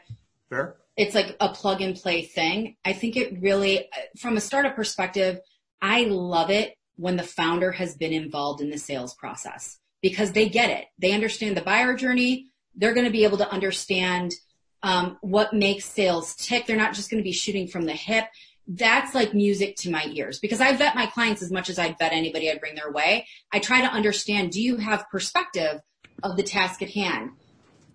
[0.50, 0.76] Fair.
[1.00, 2.76] It's like a plug and play thing.
[2.84, 3.88] I think it really,
[4.20, 5.40] from a startup perspective,
[5.82, 10.50] I love it when the founder has been involved in the sales process because they
[10.50, 10.88] get it.
[10.98, 12.48] They understand the buyer journey.
[12.76, 14.34] They're going to be able to understand
[14.84, 16.66] um, what makes sales tick.
[16.66, 18.26] They're not just going to be shooting from the hip.
[18.68, 21.98] That's like music to my ears because I vet my clients as much as I'd
[21.98, 23.26] vet anybody I'd bring their way.
[23.54, 25.80] I try to understand, do you have perspective
[26.24, 27.30] of the task at hand?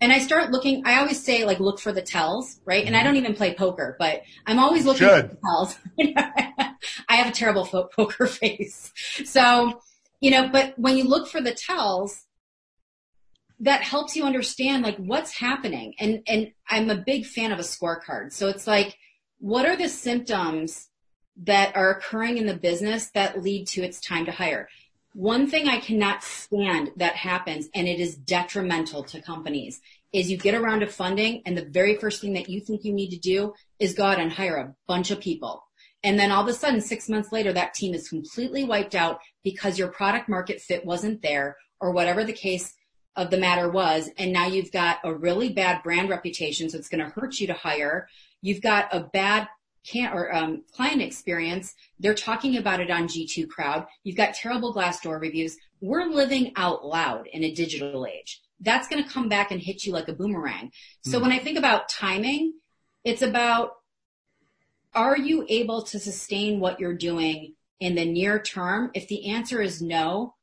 [0.00, 2.84] And I start looking, I always say like look for the tells, right?
[2.84, 3.06] And I mm-hmm.
[3.06, 5.30] don't even play poker, but I'm always looking Should.
[5.30, 5.78] for the tells.
[7.08, 8.92] I have a terrible poker face.
[9.24, 9.80] So
[10.24, 12.24] you know, but when you look for the tells,
[13.60, 15.92] that helps you understand like what's happening.
[15.98, 18.32] And, and I'm a big fan of a scorecard.
[18.32, 18.96] So it's like,
[19.38, 20.88] what are the symptoms
[21.42, 24.70] that are occurring in the business that lead to it's time to hire?
[25.14, 29.80] One thing I cannot stand that happens, and it is detrimental to companies,
[30.12, 32.92] is you get around to funding and the very first thing that you think you
[32.92, 35.64] need to do is go out and hire a bunch of people.
[36.02, 39.20] And then all of a sudden, six months later, that team is completely wiped out
[39.44, 42.74] because your product market fit wasn't there or whatever the case
[43.14, 44.10] of the matter was.
[44.18, 46.68] And now you've got a really bad brand reputation.
[46.68, 48.08] So it's going to hurt you to hire.
[48.42, 49.46] You've got a bad
[49.84, 51.74] can or um, client experience.
[52.00, 53.86] They're talking about it on G2 Crowd.
[54.02, 55.56] You've got terrible Glassdoor reviews.
[55.80, 58.40] We're living out loud in a digital age.
[58.60, 60.72] That's going to come back and hit you like a boomerang.
[61.02, 61.22] So mm.
[61.22, 62.54] when I think about timing,
[63.04, 63.72] it's about
[64.94, 68.90] are you able to sustain what you're doing in the near term?
[68.94, 70.33] If the answer is no,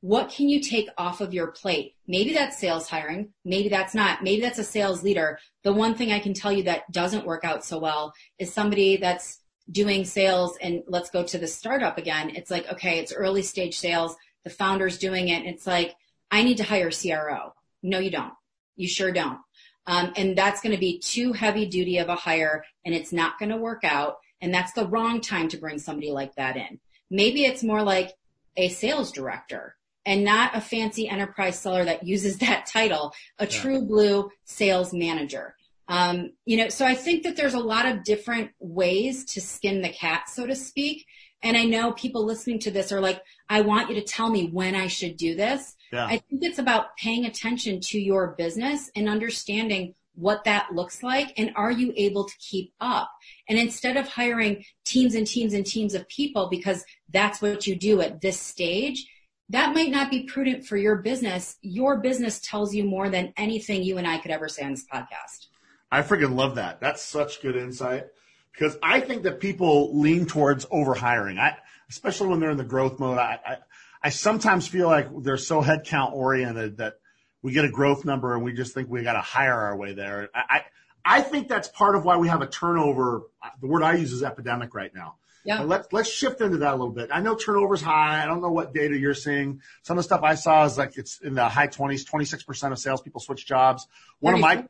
[0.00, 1.94] what can you take off of your plate?
[2.06, 3.32] Maybe that's sales hiring.
[3.44, 4.22] Maybe that's not.
[4.22, 5.38] Maybe that's a sales leader.
[5.64, 8.96] The one thing I can tell you that doesn't work out so well is somebody
[8.96, 12.30] that's doing sales and let's go to the startup again.
[12.30, 14.16] It's like, okay, it's early stage sales.
[14.44, 15.44] The founder's doing it.
[15.44, 15.94] it's like,
[16.30, 17.54] I need to hire a CRO.
[17.82, 18.32] No, you don't.
[18.76, 19.40] You sure don't.
[19.86, 23.38] Um, and that's going to be too heavy duty of a hire and it's not
[23.38, 24.18] going to work out.
[24.40, 26.78] And that's the wrong time to bring somebody like that in.
[27.10, 28.12] Maybe it's more like
[28.56, 29.74] a sales director
[30.08, 33.60] and not a fancy enterprise seller that uses that title, a yeah.
[33.60, 35.54] true blue sales manager.
[35.86, 39.82] Um, you know, so I think that there's a lot of different ways to skin
[39.82, 41.06] the cat, so to speak.
[41.42, 44.48] And I know people listening to this are like, I want you to tell me
[44.48, 45.76] when I should do this.
[45.92, 46.06] Yeah.
[46.06, 51.32] I think it's about paying attention to your business and understanding what that looks like
[51.36, 53.08] and are you able to keep up?
[53.48, 57.76] And instead of hiring teams and teams and teams of people because that's what you
[57.76, 59.06] do at this stage,
[59.50, 61.56] that might not be prudent for your business.
[61.62, 64.86] Your business tells you more than anything you and I could ever say on this
[64.86, 65.46] podcast.
[65.90, 66.80] I freaking love that.
[66.80, 68.06] That's such good insight
[68.52, 71.38] because I think that people lean towards overhiring.
[71.38, 71.56] I,
[71.90, 73.18] especially when they're in the growth mode.
[73.18, 73.56] I, I,
[74.02, 76.94] I sometimes feel like they're so headcount oriented that
[77.42, 79.94] we get a growth number and we just think we got to hire our way
[79.94, 80.28] there.
[80.34, 80.64] I,
[81.04, 83.22] I think that's part of why we have a turnover.
[83.60, 85.16] The word I use is epidemic right now.
[85.48, 85.62] Yeah.
[85.62, 87.08] let's let's shift into that a little bit.
[87.10, 88.22] I know turnover's high.
[88.22, 89.62] I don't know what data you're seeing.
[89.82, 92.78] Some of the stuff I saw is like it's in the high 20s, 26% of
[92.78, 93.88] salespeople switch jobs.
[94.20, 94.66] One of my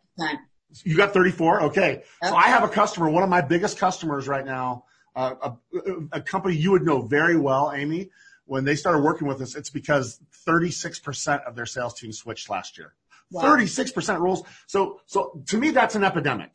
[0.85, 1.63] You got 34?
[1.65, 2.05] Okay.
[2.23, 4.85] So I have a customer, one of my biggest customers right now,
[5.17, 8.11] uh, a, a, company you would know very well, Amy.
[8.45, 12.79] When they started working with us, it's because 36% of their sales team switched last
[12.79, 12.95] year.
[13.33, 13.43] Wow.
[13.43, 14.45] 36% rules.
[14.69, 16.53] So, so to me, that's an epidemic.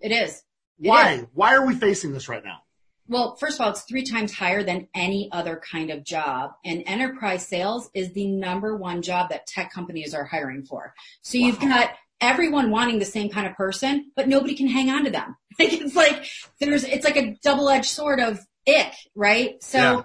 [0.00, 0.44] It is.
[0.80, 1.12] It Why?
[1.14, 1.26] Is.
[1.34, 2.60] Why are we facing this right now?
[3.06, 6.52] Well, first of all, it's three times higher than any other kind of job.
[6.64, 10.94] And enterprise sales is the number one job that tech companies are hiring for.
[11.22, 11.46] So wow.
[11.46, 11.90] you've got
[12.20, 15.36] everyone wanting the same kind of person, but nobody can hang on to them.
[15.56, 16.26] Like it's like
[16.58, 19.62] there's it's like a double edged sword of ick, right?
[19.62, 20.04] So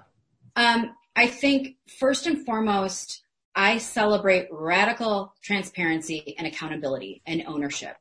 [0.56, 0.74] yeah.
[0.74, 3.24] um, I think first and foremost,
[3.56, 7.96] I celebrate radical transparency and accountability and ownership.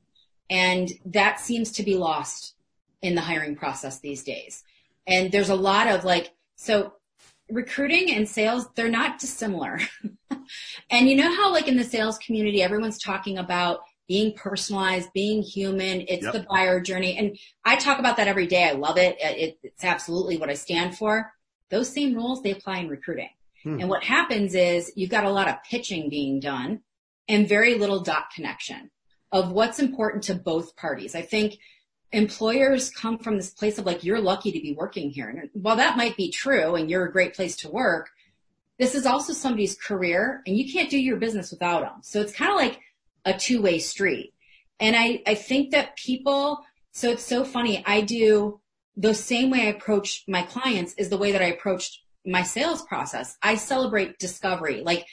[0.48, 2.54] And that seems to be lost
[3.02, 4.64] in the hiring process these days.
[5.10, 6.94] And there's a lot of like, so
[7.50, 9.80] recruiting and sales, they're not dissimilar.
[10.90, 15.42] and you know how like in the sales community, everyone's talking about being personalized, being
[15.42, 16.02] human.
[16.08, 16.34] It's yep.
[16.34, 17.18] the buyer journey.
[17.18, 18.68] And I talk about that every day.
[18.68, 19.18] I love it.
[19.20, 19.60] it.
[19.64, 21.32] It's absolutely what I stand for.
[21.70, 23.30] Those same rules, they apply in recruiting.
[23.64, 23.80] Hmm.
[23.80, 26.82] And what happens is you've got a lot of pitching being done
[27.28, 28.90] and very little dot connection
[29.32, 31.14] of what's important to both parties.
[31.14, 31.60] I think
[32.12, 35.30] employers come from this place of like, you're lucky to be working here.
[35.30, 38.10] And while that might be true and you're a great place to work,
[38.80, 42.00] this is also somebody's career and you can't do your business without them.
[42.02, 42.80] So it's kind of like
[43.26, 44.34] a two way street.
[44.80, 47.84] And I, I think that people, so it's so funny.
[47.86, 48.62] I do
[48.96, 52.82] the same way I approach my clients is the way that I approached my sales
[52.84, 53.38] process.
[53.42, 55.06] I celebrate discovery like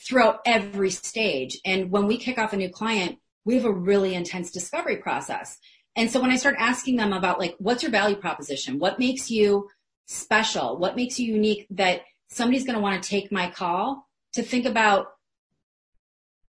[0.00, 1.58] throughout every stage.
[1.64, 5.58] And when we kick off a new client, we have a really intense discovery process.
[5.96, 8.78] And so when I start asking them about like, what's your value proposition?
[8.78, 9.68] What makes you
[10.06, 10.78] special?
[10.78, 14.64] What makes you unique that somebody's going to want to take my call to think
[14.64, 15.08] about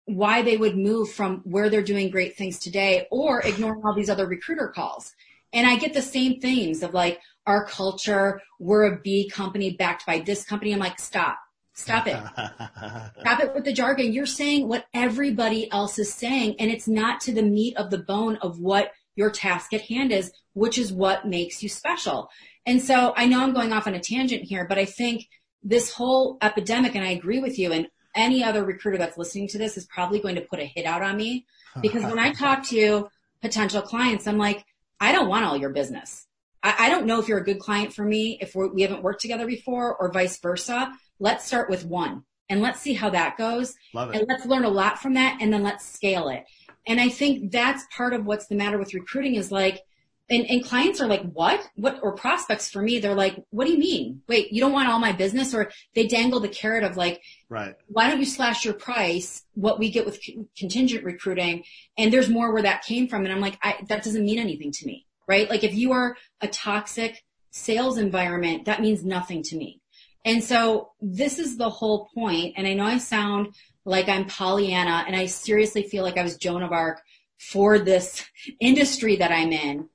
[0.06, 4.10] why they would move from where they're doing great things today or ignoring all these
[4.10, 5.14] other recruiter calls.
[5.54, 10.06] And I get the same themes of like our culture, we're a B company backed
[10.06, 10.74] by this company.
[10.74, 11.38] I'm like, stop,
[11.74, 12.18] stop it.
[13.20, 14.14] stop it with the jargon.
[14.14, 18.00] You're saying what everybody else is saying and it's not to the meat of the
[18.00, 22.30] bone of what your task at hand is, which is what makes you special.
[22.66, 25.28] And so I know I'm going off on a tangent here, but I think
[25.64, 29.58] this whole epidemic, and I agree with you, and any other recruiter that's listening to
[29.58, 31.46] this is probably going to put a hit out on me
[31.82, 33.10] because when I talk to
[33.42, 34.66] potential clients, I'm like,
[35.00, 36.26] I don't want all your business.
[36.64, 39.22] I, I don't know if you're a good client for me, if we haven't worked
[39.22, 40.92] together before or vice versa.
[41.20, 43.76] Let's start with one and let's see how that goes.
[44.16, 46.46] And let's learn a lot from that and then let's scale it.
[46.88, 49.82] And I think that's part of what's the matter with recruiting is like,
[50.30, 51.66] and, and clients are like, what?
[51.76, 54.22] What, or prospects for me, they're like, what do you mean?
[54.28, 55.54] Wait, you don't want all my business?
[55.54, 57.76] Or they dangle the carrot of like, right.
[57.88, 59.44] why don't you slash your price?
[59.54, 60.20] What we get with
[60.58, 61.64] contingent recruiting.
[61.98, 63.24] And there's more where that came from.
[63.24, 65.50] And I'm like, I, that doesn't mean anything to me, right?
[65.50, 69.82] Like if you are a toxic sales environment, that means nothing to me.
[70.26, 72.56] And so this is the whole point.
[72.58, 73.56] And I know I sound
[73.88, 77.02] like I'm Pollyanna and I seriously feel like I was Joan of Arc
[77.40, 78.24] for this
[78.60, 79.90] industry that I'm in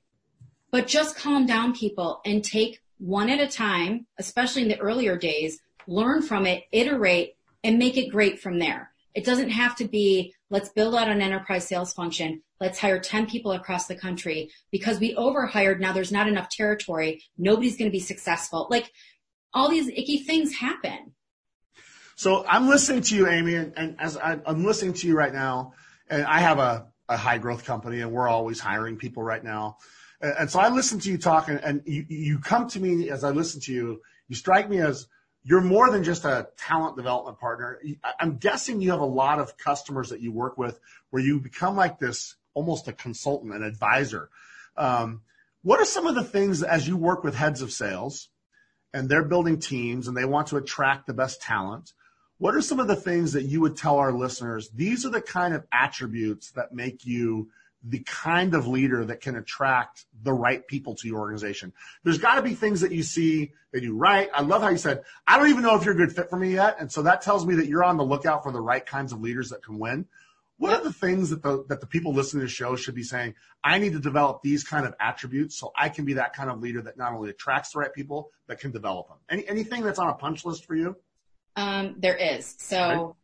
[0.73, 5.17] but just calm down people and take one at a time, especially in the earlier
[5.17, 8.91] days, learn from it, iterate, and make it great from there.
[9.15, 12.43] It doesn't have to be, let's build out an enterprise sales function.
[12.59, 15.81] Let's hire 10 people across the country because we overhired.
[15.81, 17.23] Now there's not enough territory.
[17.37, 18.67] Nobody's going to be successful.
[18.71, 18.91] Like
[19.53, 21.13] all these icky things happen.
[22.17, 25.33] So I'm listening to you, Amy, and, and as I, I'm listening to you right
[25.33, 25.75] now,
[26.09, 29.79] and I have a, a high growth company and we're always hiring people right now.
[30.21, 33.25] And so I listen to you talk, and, and you, you come to me as
[33.25, 34.03] I listen to you.
[34.29, 35.09] You strike me as
[35.43, 37.81] you're more than just a talent development partner.
[38.21, 40.79] I'm guessing you have a lot of customers that you work with
[41.11, 44.31] where you become like this, almost a consultant, an advisor.
[44.77, 45.23] Um,
[45.63, 48.29] what are some of the things as you work with heads of sales
[48.95, 51.93] and they're building teams and they want to attract the best talent?
[52.43, 54.69] What are some of the things that you would tell our listeners?
[54.71, 57.51] These are the kind of attributes that make you
[57.85, 61.73] the kind of leader that can attract the right people to your organization.
[62.03, 64.29] There's got to be things that you see they do right.
[64.35, 66.37] I love how you said, I don't even know if you're a good fit for
[66.37, 66.79] me yet.
[66.81, 69.21] And so that tells me that you're on the lookout for the right kinds of
[69.21, 70.07] leaders that can win.
[70.57, 73.05] What are the things that the, that the people listening to the show should be
[73.05, 73.37] saying?
[73.63, 76.61] I need to develop these kind of attributes so I can be that kind of
[76.61, 79.19] leader that not only attracts the right people, but can develop them.
[79.31, 80.97] Any, anything that's on a punch list for you?
[81.57, 82.55] Um, there is.
[82.59, 83.17] So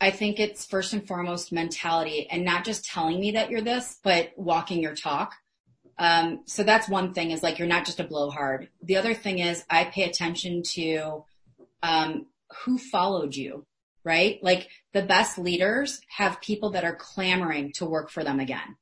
[0.00, 3.98] I think it's first and foremost mentality and not just telling me that you're this,
[4.02, 5.34] but walking your talk.
[5.98, 8.68] Um, so that's one thing is like you're not just a blowhard.
[8.82, 11.24] The other thing is I pay attention to
[11.82, 12.26] um,
[12.64, 13.64] who followed you,
[14.04, 14.38] right?
[14.42, 18.76] Like the best leaders have people that are clamoring to work for them again.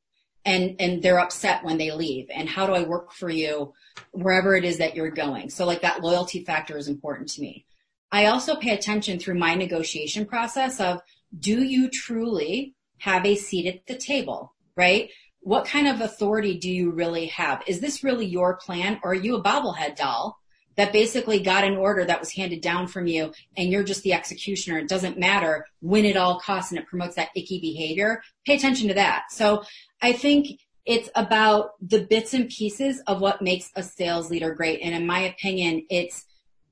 [0.44, 3.72] and and they're upset when they leave and how do i work for you
[4.12, 7.66] wherever it is that you're going so like that loyalty factor is important to me
[8.12, 11.01] i also pay attention through my negotiation process of
[11.38, 16.70] do you truly have a seat at the table right what kind of authority do
[16.70, 20.40] you really have is this really your plan or are you a bobblehead doll
[20.77, 24.14] that basically got an order that was handed down from you and you're just the
[24.14, 24.79] executioner.
[24.79, 28.23] It doesn't matter when it all costs and it promotes that icky behavior.
[28.46, 29.25] Pay attention to that.
[29.31, 29.62] So
[30.01, 34.81] I think it's about the bits and pieces of what makes a sales leader great.
[34.83, 36.25] And in my opinion, it's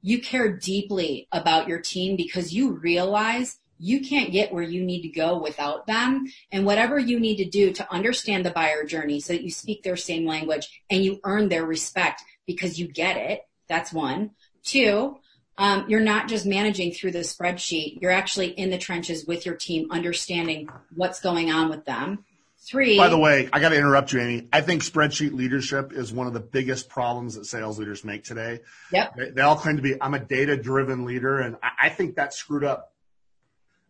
[0.09, 5.03] you care deeply about your team because you realize you can't get where you need
[5.03, 6.27] to go without them.
[6.51, 9.83] And whatever you need to do to understand the buyer journey so that you speak
[9.83, 13.43] their same language and you earn their respect because you get it.
[13.69, 14.31] That's one.
[14.65, 15.19] Two,
[15.59, 18.01] um, you're not just managing through the spreadsheet.
[18.01, 22.25] You're actually in the trenches with your team, understanding what's going on with them.
[22.69, 22.99] Three.
[22.99, 24.49] By the way, I got to interrupt you, Amy.
[24.53, 28.61] I think spreadsheet leadership is one of the biggest problems that sales leaders make today.
[28.93, 29.17] Yep.
[29.17, 31.39] They, they all claim to be, I'm a data driven leader.
[31.39, 32.93] And I, I think that's screwed up.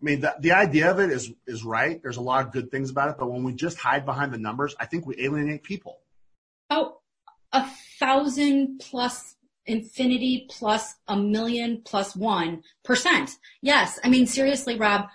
[0.01, 2.01] I mean, the, the idea of it is, is right.
[2.01, 3.17] There's a lot of good things about it.
[3.19, 5.99] But when we just hide behind the numbers, I think we alienate people.
[6.71, 7.01] Oh,
[7.53, 7.67] a
[7.99, 9.35] thousand plus
[9.67, 13.33] infinity plus a million plus one percent.
[13.61, 13.99] Yes.
[14.05, 15.09] I mean, seriously, Rob,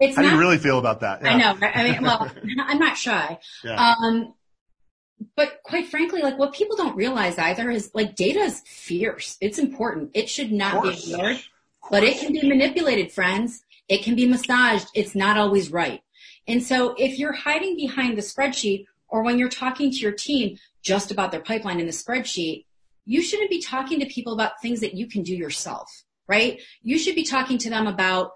[0.00, 1.22] it's How not, do you really feel about that?
[1.22, 1.30] Yeah.
[1.30, 1.66] I know.
[1.74, 3.38] I mean, well, I'm not shy.
[3.64, 3.94] Yeah.
[4.02, 4.34] Um,
[5.36, 9.36] but quite frankly, like what people don't realize either is like data is fierce.
[9.40, 10.10] It's important.
[10.14, 11.40] It should not be ignored,
[11.90, 13.64] but it can be manipulated, friends.
[13.88, 14.86] It can be massaged.
[14.94, 16.02] It's not always right.
[16.48, 20.58] And so if you're hiding behind the spreadsheet or when you're talking to your team
[20.82, 22.64] just about their pipeline in the spreadsheet,
[23.04, 26.60] you shouldn't be talking to people about things that you can do yourself, right?
[26.82, 28.32] You should be talking to them about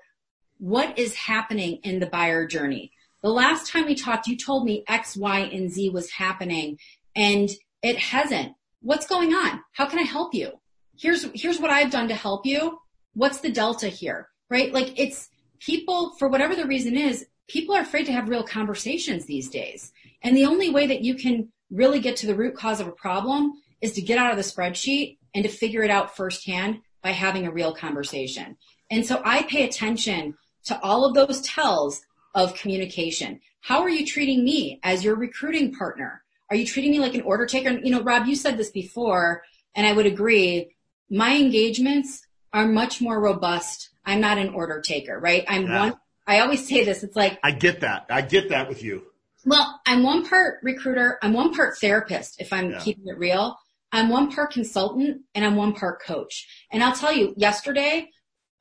[0.58, 2.92] what is happening in the buyer journey.
[3.22, 6.78] The last time we talked, you told me X, Y, and Z was happening
[7.14, 7.50] and
[7.82, 8.54] it hasn't.
[8.80, 9.60] What's going on?
[9.72, 10.52] How can I help you?
[10.98, 12.78] Here's, here's what I've done to help you.
[13.14, 14.72] What's the delta here, right?
[14.72, 19.26] Like it's people, for whatever the reason is, people are afraid to have real conversations
[19.26, 19.92] these days.
[20.22, 22.92] And the only way that you can really get to the root cause of a
[22.92, 27.10] problem is to get out of the spreadsheet and to figure it out firsthand by
[27.10, 28.56] having a real conversation.
[28.90, 30.34] And so I pay attention
[30.66, 32.02] to all of those tells
[32.34, 33.40] of communication.
[33.60, 36.22] How are you treating me as your recruiting partner?
[36.50, 37.70] Are you treating me like an order taker?
[37.70, 39.42] You know, Rob, you said this before,
[39.74, 40.76] and I would agree.
[41.10, 43.90] My engagements are much more robust.
[44.04, 45.44] I'm not an order taker, right?
[45.48, 45.80] I'm yeah.
[45.80, 45.94] one.
[46.26, 47.02] I always say this.
[47.02, 48.06] It's like I get that.
[48.10, 49.02] I get that with you.
[49.44, 51.18] Well, I'm one part recruiter.
[51.22, 52.40] I'm one part therapist.
[52.40, 52.80] If I'm yeah.
[52.80, 53.56] keeping it real,
[53.92, 56.66] I'm one part consultant and I'm one part coach.
[56.72, 58.10] And I'll tell you, yesterday,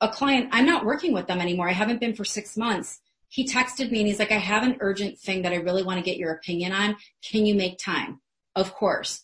[0.00, 1.68] a client, I'm not working with them anymore.
[1.68, 3.00] I haven't been for six months.
[3.28, 5.98] He texted me and he's like, I have an urgent thing that I really want
[5.98, 6.96] to get your opinion on.
[7.24, 8.20] Can you make time?
[8.54, 9.22] Of course.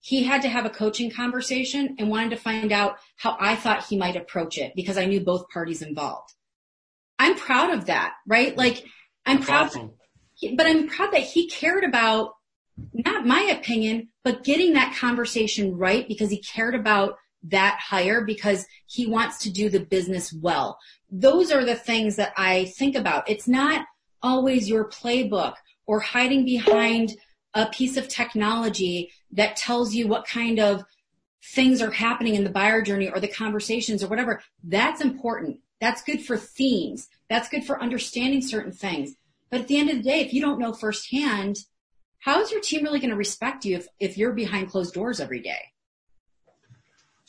[0.00, 3.84] He had to have a coaching conversation and wanted to find out how I thought
[3.84, 6.32] he might approach it because I knew both parties involved.
[7.18, 8.56] I'm proud of that, right?
[8.56, 8.84] Like
[9.26, 9.90] I'm That's proud, awesome.
[10.56, 12.32] but I'm proud that he cared about
[12.94, 18.66] not my opinion, but getting that conversation right because he cared about that hire because
[18.86, 20.78] he wants to do the business well.
[21.10, 23.28] Those are the things that I think about.
[23.28, 23.86] It's not
[24.22, 25.54] always your playbook
[25.86, 27.16] or hiding behind
[27.54, 30.84] a piece of technology that tells you what kind of
[31.42, 34.42] things are happening in the buyer journey or the conversations or whatever.
[34.62, 35.60] That's important.
[35.80, 37.08] That's good for themes.
[37.28, 39.14] That's good for understanding certain things.
[39.50, 41.56] But at the end of the day, if you don't know firsthand,
[42.20, 45.20] how is your team really going to respect you if, if you're behind closed doors
[45.20, 45.72] every day?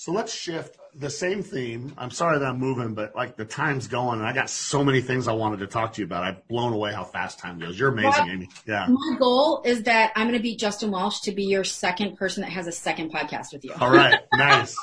[0.02, 1.94] So let's shift the same theme.
[1.96, 5.00] I'm sorry that I'm moving, but like the time's going and I got so many
[5.00, 6.24] things I wanted to talk to you about.
[6.24, 7.78] I've blown away how fast time goes.
[7.78, 8.50] You're amazing, well, Amy.
[8.66, 8.88] Yeah.
[8.90, 12.42] My goal is that I'm going to beat Justin Welsh to be your second person
[12.42, 13.74] that has a second podcast with you.
[13.80, 14.20] All right.
[14.34, 14.76] nice.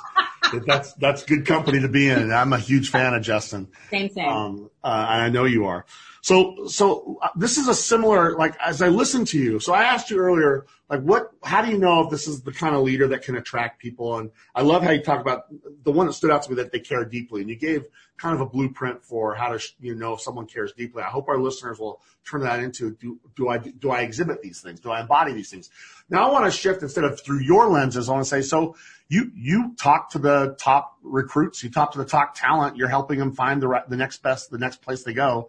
[0.64, 2.31] That's, that's good company to be in.
[2.31, 3.66] I'm a huge fan of Justin.
[3.90, 4.24] Same thing.
[4.24, 5.85] Um, uh, and I know you are.
[6.29, 9.85] So, so uh, this is a similar, like, as I listen to you, so I
[9.85, 12.83] asked you earlier, like, what, how do you know if this is the kind of
[12.83, 14.19] leader that can attract people?
[14.19, 15.44] And I love how you talk about
[15.85, 17.40] the one that stood out to me that they care deeply.
[17.40, 17.87] And you gave
[18.19, 21.02] kind of a blueprint for how to, you know, if someone cares deeply.
[21.02, 24.61] I hope our listeners will turn that into, do, do I, do I exhibit these
[24.61, 24.81] things?
[24.81, 25.71] Do I embody these things?
[26.11, 28.11] Now I want to shift instead of through your lenses.
[28.11, 28.77] I want to say, so
[29.09, 33.19] you, you talk to the top recruits, you talk to the top talent, you're helping
[33.19, 35.48] them find the, right the next best, the next place they go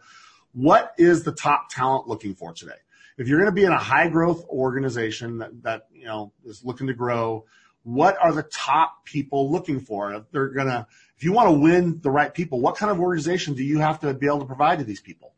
[0.54, 2.78] what is the top talent looking for today?
[3.18, 6.64] If you're going to be in a high growth organization that, that, you know, is
[6.64, 7.46] looking to grow,
[7.84, 10.14] what are the top people looking for?
[10.14, 10.88] If they're going to,
[11.18, 14.00] if you want to win the right people, what kind of organization do you have
[14.02, 15.34] to be able to provide to these people?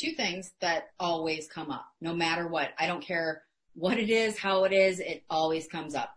[0.00, 2.70] two things that always come up, no matter what.
[2.78, 3.42] I don't care
[3.74, 6.10] what it is, how it is, it always comes up.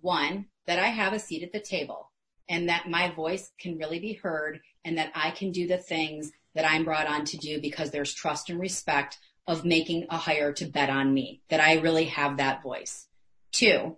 [0.00, 2.12] One, that I have a seat at the table
[2.48, 6.30] and that my voice can really be heard and that I can do the things
[6.54, 10.52] that I'm brought on to do because there's trust and respect of making a hire
[10.52, 13.06] to bet on me, that I really have that voice.
[13.50, 13.96] Two,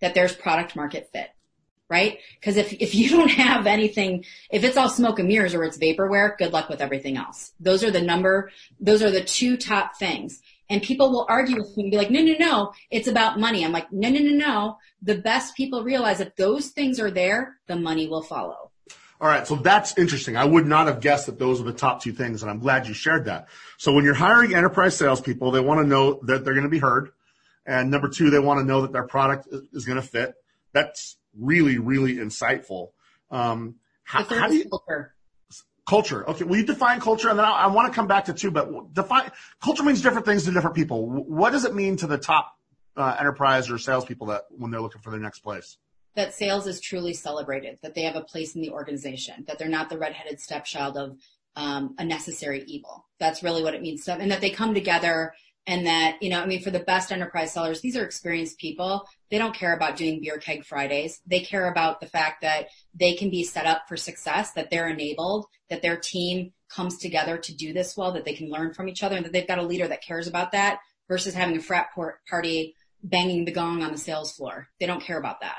[0.00, 1.30] that there's product market fit,
[1.90, 2.18] right?
[2.38, 5.78] Because if, if you don't have anything, if it's all smoke and mirrors or it's
[5.78, 7.52] vaporware, good luck with everything else.
[7.58, 10.40] Those are the number, those are the two top things.
[10.70, 13.64] And people will argue with me and be like, no, no, no, it's about money.
[13.64, 14.78] I'm like, no, no, no, no.
[15.02, 18.70] The best people realize if those things are there, the money will follow.
[19.20, 20.36] All right, so that's interesting.
[20.36, 22.88] I would not have guessed that those are the top two things, and I'm glad
[22.88, 23.46] you shared that.
[23.78, 26.80] So when you're hiring enterprise salespeople, they want to know that they're going to be
[26.80, 27.10] heard,
[27.64, 30.34] and number two, they want to know that their product is going to fit.
[30.72, 32.88] That's really, really insightful.
[33.30, 34.70] Um, how, how do you,
[35.86, 36.28] Culture.
[36.30, 38.94] Okay, we define culture, and then I, I want to come back to two, but
[38.94, 39.30] define
[39.62, 41.06] culture means different things to different people.
[41.06, 42.54] What does it mean to the top
[42.96, 45.76] uh, enterprise or salespeople that when they're looking for their next place?
[46.16, 49.68] That sales is truly celebrated, that they have a place in the organization, that they're
[49.68, 51.18] not the redheaded stepchild of
[51.56, 53.06] um, a necessary evil.
[53.18, 55.32] That's really what it means, to, and that they come together
[55.66, 59.08] and that, you know, I mean, for the best enterprise sellers, these are experienced people.
[59.30, 61.20] They don't care about doing beer keg Fridays.
[61.26, 64.88] They care about the fact that they can be set up for success, that they're
[64.88, 68.88] enabled, that their team comes together to do this well, that they can learn from
[68.88, 71.62] each other and that they've got a leader that cares about that versus having a
[71.62, 71.86] frat
[72.28, 74.68] party banging the gong on the sales floor.
[74.80, 75.58] They don't care about that.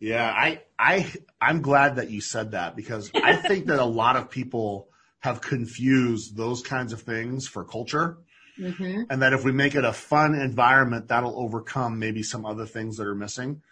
[0.00, 4.16] Yeah, I, I, I'm glad that you said that because I think that a lot
[4.16, 4.88] of people
[5.20, 8.18] have confused those kinds of things for culture
[8.58, 9.02] Mm-hmm.
[9.10, 12.96] And that if we make it a fun environment, that'll overcome maybe some other things
[12.96, 13.62] that are missing.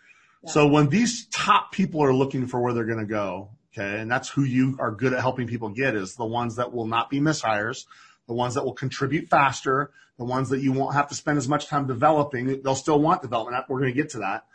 [0.44, 0.50] Yeah.
[0.50, 4.10] So when these top people are looking for where they're going to go, okay, and
[4.10, 7.10] that's who you are good at helping people get is the ones that will not
[7.10, 7.84] be mishires,
[8.26, 11.48] the ones that will contribute faster, the ones that you won't have to spend as
[11.48, 12.62] much time developing.
[12.62, 13.64] They'll still want development.
[13.68, 14.46] We're going to get to that.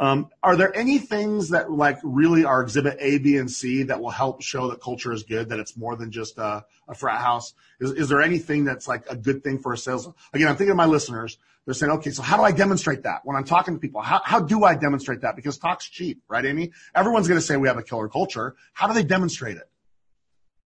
[0.00, 4.00] Um, are there any things that like really are exhibit A, B, and C that
[4.00, 7.20] will help show that culture is good, that it's more than just a, a frat
[7.20, 7.54] house?
[7.78, 10.08] Is, is there anything that's like a good thing for a sales?
[10.32, 11.38] Again, I'm thinking of my listeners.
[11.64, 14.02] They're saying, okay, so how do I demonstrate that when I'm talking to people?
[14.02, 15.36] How, how do I demonstrate that?
[15.36, 16.72] Because talk's cheap, right, Amy?
[16.94, 18.56] Everyone's going to say we have a killer culture.
[18.72, 19.70] How do they demonstrate it?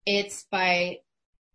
[0.04, 0.98] It's by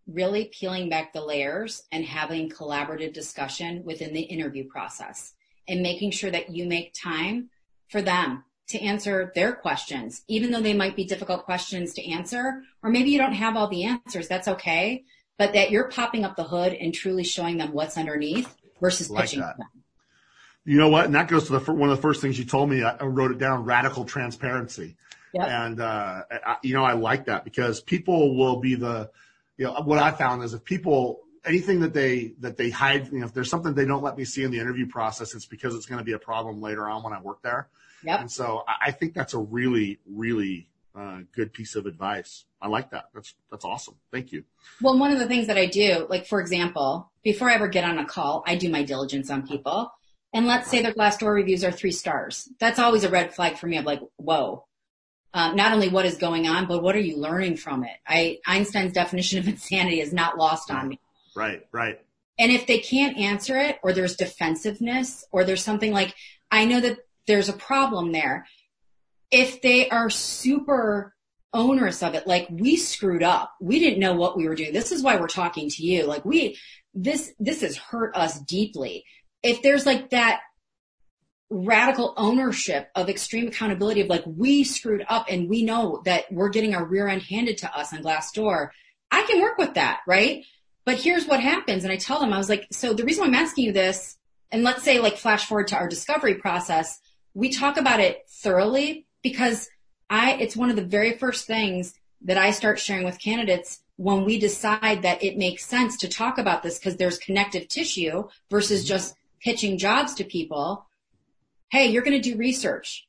[0.07, 5.33] really peeling back the layers and having collaborative discussion within the interview process
[5.67, 7.49] and making sure that you make time
[7.91, 12.63] for them to answer their questions, even though they might be difficult questions to answer,
[12.81, 14.27] or maybe you don't have all the answers.
[14.29, 15.03] That's okay.
[15.37, 19.23] But that you're popping up the hood and truly showing them what's underneath versus like
[19.25, 19.57] pitching that.
[19.57, 19.67] them.
[20.63, 21.05] You know what?
[21.05, 22.83] And that goes to the one of the first things you told me.
[22.83, 24.95] I wrote it down: radical transparency.
[25.33, 25.47] Yep.
[25.47, 29.09] And uh, I, you know, I like that because people will be the,
[29.57, 33.19] you know, what I found is if people anything that they that they hide, you
[33.19, 35.75] know, if there's something they don't let me see in the interview process, it's because
[35.75, 37.67] it's going to be a problem later on when I work there.
[38.03, 38.19] Yep.
[38.21, 42.45] And so I think that's a really, really uh, good piece of advice.
[42.61, 43.05] I like that.
[43.13, 43.95] That's that's awesome.
[44.11, 44.43] Thank you.
[44.81, 47.83] Well, one of the things that I do, like for example, before I ever get
[47.83, 49.91] on a call, I do my diligence on people.
[50.33, 52.47] And let's say their Glassdoor reviews are three stars.
[52.59, 54.65] That's always a red flag for me of like, whoa.
[55.33, 57.97] Uh, not only what is going on, but what are you learning from it?
[58.05, 60.99] I Einstein's definition of insanity is not lost on me.
[61.35, 62.01] Right, right.
[62.37, 66.15] And if they can't answer it, or there's defensiveness, or there's something like,
[66.49, 66.97] I know that
[67.27, 68.47] there's a problem there.
[69.31, 71.15] If they are super
[71.53, 74.73] onerous of it, like we screwed up, we didn't know what we were doing.
[74.73, 76.05] This is why we're talking to you.
[76.05, 76.57] Like we,
[76.93, 79.05] this, this has hurt us deeply.
[79.43, 80.41] If there's like that
[81.49, 86.49] radical ownership of extreme accountability of like we screwed up and we know that we're
[86.49, 88.69] getting our rear end handed to us on Glassdoor,
[89.11, 90.45] I can work with that, right?
[90.85, 91.83] But here's what happens.
[91.83, 94.17] And I tell them, I was like, so the reason I'm asking you this,
[94.51, 96.99] and let's say like flash forward to our discovery process,
[97.33, 99.69] we talk about it thoroughly because
[100.09, 104.25] I, it's one of the very first things that I start sharing with candidates when
[104.25, 108.83] we decide that it makes sense to talk about this because there's connective tissue versus
[108.83, 110.85] just pitching jobs to people.
[111.69, 113.07] Hey, you're going to do research.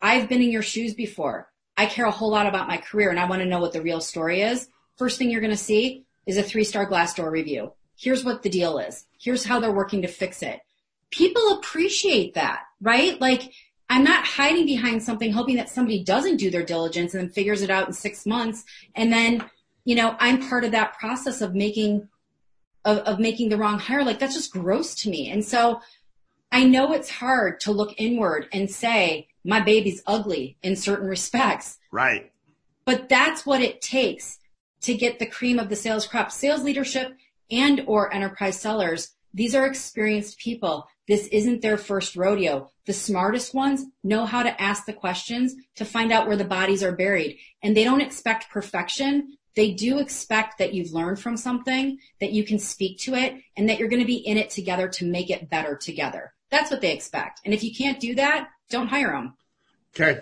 [0.00, 1.50] I've been in your shoes before.
[1.76, 3.82] I care a whole lot about my career and I want to know what the
[3.82, 4.68] real story is.
[4.96, 7.72] First thing you're going to see is a three star Glassdoor review.
[7.96, 9.06] Here's what the deal is.
[9.20, 10.60] Here's how they're working to fix it
[11.10, 13.20] people appreciate that, right?
[13.20, 13.52] Like
[13.90, 17.62] I'm not hiding behind something hoping that somebody doesn't do their diligence and then figures
[17.62, 18.64] it out in six months.
[18.94, 19.44] And then,
[19.84, 22.08] you know, I'm part of that process of making,
[22.84, 24.04] of, of making the wrong hire.
[24.04, 25.30] Like that's just gross to me.
[25.30, 25.80] And so
[26.52, 31.78] I know it's hard to look inward and say, my baby's ugly in certain respects.
[31.90, 32.30] Right.
[32.84, 34.38] But that's what it takes
[34.82, 36.30] to get the cream of the sales crop.
[36.30, 37.16] Sales leadership
[37.50, 40.86] and or enterprise sellers, these are experienced people.
[41.08, 42.70] This isn't their first rodeo.
[42.86, 46.82] The smartest ones know how to ask the questions to find out where the bodies
[46.82, 47.38] are buried.
[47.62, 49.36] And they don't expect perfection.
[49.56, 53.68] They do expect that you've learned from something, that you can speak to it, and
[53.68, 56.34] that you're going to be in it together to make it better together.
[56.50, 57.40] That's what they expect.
[57.44, 59.34] And if you can't do that, don't hire them.
[59.98, 60.20] Okay.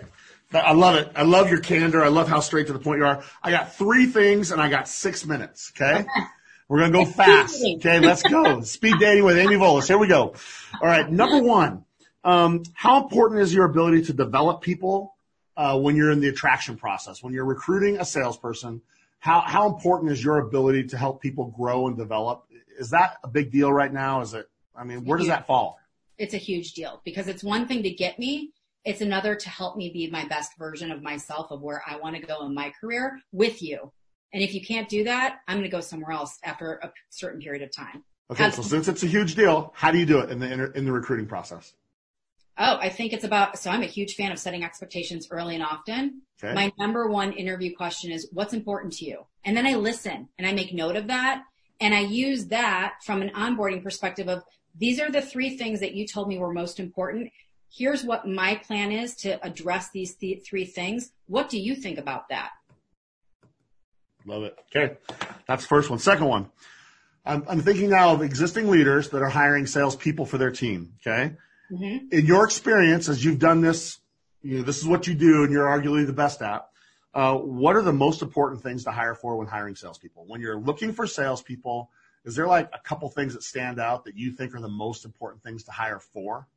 [0.53, 1.11] I love it.
[1.13, 2.03] I love your candor.
[2.03, 3.21] I love how straight to the point you are.
[3.43, 5.73] I got three things and I got six minutes.
[5.75, 6.05] Okay.
[6.67, 7.63] We're going to go fast.
[7.77, 7.99] Okay.
[7.99, 8.61] Let's go.
[8.63, 9.87] Speed dating with Amy Volas.
[9.87, 10.33] Here we go.
[10.81, 11.09] All right.
[11.09, 11.85] Number one.
[12.23, 15.15] Um, how important is your ability to develop people
[15.55, 18.81] uh, when you're in the attraction process, when you're recruiting a salesperson?
[19.19, 22.45] How, how important is your ability to help people grow and develop?
[22.77, 24.21] Is that a big deal right now?
[24.21, 25.79] Is it, I mean, where does that fall?
[26.17, 28.51] It's a huge deal because it's one thing to get me
[28.87, 32.15] it's another to help me be my best version of myself of where I want
[32.15, 33.91] to go in my career with you.
[34.33, 37.41] And if you can't do that, I'm going to go somewhere else after a certain
[37.41, 38.03] period of time.
[38.29, 40.71] Okay, As, so since it's a huge deal, how do you do it in the
[40.73, 41.73] in the recruiting process?
[42.57, 43.57] Oh, I think it's about.
[43.57, 46.23] So I'm a huge fan of setting expectations early and often.
[46.43, 46.53] Okay.
[46.53, 50.45] My number one interview question is, "What's important to you?" And then I listen and
[50.45, 51.43] I make note of that,
[51.79, 54.43] and I use that from an onboarding perspective of
[54.75, 57.31] these are the three things that you told me were most important
[57.69, 61.11] here's what my plan is to address these th- three things.
[61.27, 62.51] What do you think about that?
[64.27, 64.57] Love it.
[64.75, 64.97] Okay.
[65.47, 65.99] That's the first one.
[65.99, 66.49] Second one.
[67.25, 70.93] I'm, I'm thinking now of existing leaders that are hiring salespeople for their team.
[71.01, 71.33] Okay.
[71.71, 72.07] Mm-hmm.
[72.11, 73.99] In your experience, as you've done this,
[74.41, 76.67] you know, this is what you do and you're arguably the best at.
[77.13, 80.25] Uh, what are the most important things to hire for when hiring salespeople?
[80.27, 81.89] When you're looking for salespeople,
[82.25, 85.05] is there like a couple things that stand out that you think are the most
[85.05, 86.47] important things to hire for?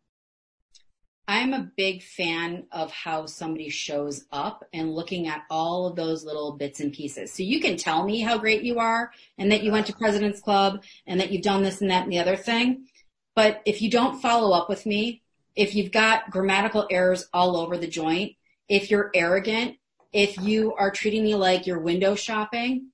[1.30, 6.24] I'm a big fan of how somebody shows up and looking at all of those
[6.24, 7.32] little bits and pieces.
[7.32, 10.40] So you can tell me how great you are and that you went to President's
[10.40, 12.88] Club and that you've done this and that and the other thing.
[13.36, 15.22] But if you don't follow up with me,
[15.54, 18.32] if you've got grammatical errors all over the joint,
[18.68, 19.76] if you're arrogant,
[20.12, 22.88] if you are treating me like you're window shopping,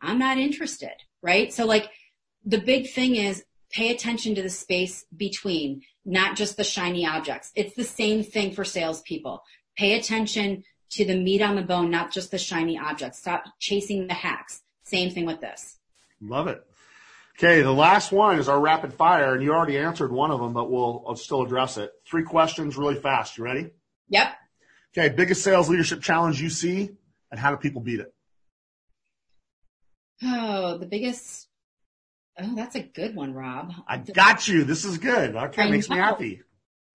[0.00, 1.52] I'm not interested, right?
[1.52, 1.90] So like
[2.44, 7.50] the big thing is pay attention to the space between not just the shiny objects.
[7.54, 9.42] It's the same thing for salespeople.
[9.76, 13.18] Pay attention to the meat on the bone, not just the shiny objects.
[13.18, 14.62] Stop chasing the hacks.
[14.84, 15.78] Same thing with this.
[16.20, 16.62] Love it.
[17.38, 20.52] Okay, the last one is our rapid fire, and you already answered one of them,
[20.52, 21.90] but we'll I'll still address it.
[22.06, 23.38] Three questions really fast.
[23.38, 23.70] You ready?
[24.10, 24.28] Yep.
[24.96, 26.90] Okay, biggest sales leadership challenge you see,
[27.30, 28.12] and how do people beat it?
[30.22, 31.48] Oh, the biggest
[32.38, 33.72] Oh, that's a good one, Rob.
[33.86, 34.64] I got you.
[34.64, 35.36] This is good.
[35.36, 35.96] Okay, I makes know.
[35.96, 36.42] me happy.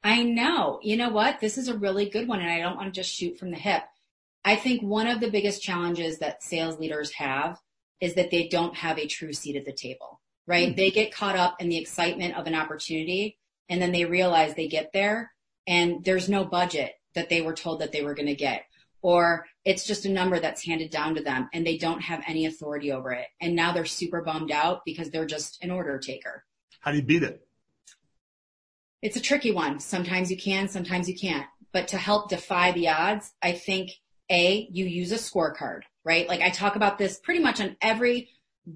[0.04, 0.80] I know.
[0.82, 1.40] You know what?
[1.40, 3.58] This is a really good one, and I don't want to just shoot from the
[3.58, 3.84] hip.
[4.44, 7.60] I think one of the biggest challenges that sales leaders have
[8.00, 10.70] is that they don't have a true seat at the table, right?
[10.70, 10.78] Mm-hmm.
[10.78, 13.38] They get caught up in the excitement of an opportunity,
[13.70, 15.32] and then they realize they get there,
[15.68, 18.64] and there's no budget that they were told that they were going to get
[19.02, 22.46] or it's just a number that's handed down to them and they don't have any
[22.46, 23.28] authority over it.
[23.42, 26.44] And now they're super bummed out because they're just an order taker.
[26.80, 27.46] How do you beat it?
[29.02, 29.80] It's a tricky one.
[29.80, 31.46] Sometimes you can, sometimes you can't.
[31.72, 33.92] But to help defy the odds, I think
[34.32, 36.28] A, you use a scorecard, right?
[36.28, 38.30] Like I talk about this pretty much on every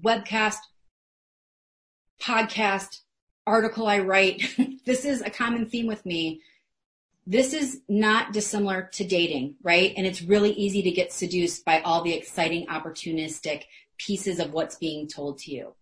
[0.04, 0.58] webcast,
[2.20, 3.00] podcast,
[3.46, 4.42] article I write.
[4.86, 6.40] this is a common theme with me
[7.26, 9.92] this is not dissimilar to dating, right?
[9.96, 13.64] And it's really easy to get seduced by all the exciting, opportunistic
[13.96, 15.74] pieces of what's being told to you.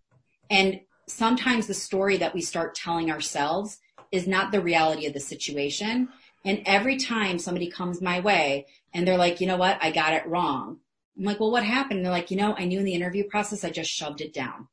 [0.51, 3.79] And sometimes the story that we start telling ourselves
[4.13, 6.09] is not the reality of the situation.
[6.45, 9.79] And every time somebody comes my way and they're like, you know what?
[9.81, 10.79] I got it wrong.
[11.17, 11.99] I'm like, well, what happened?
[11.99, 14.33] And they're like, you know, I knew in the interview process, I just shoved it
[14.33, 14.69] down.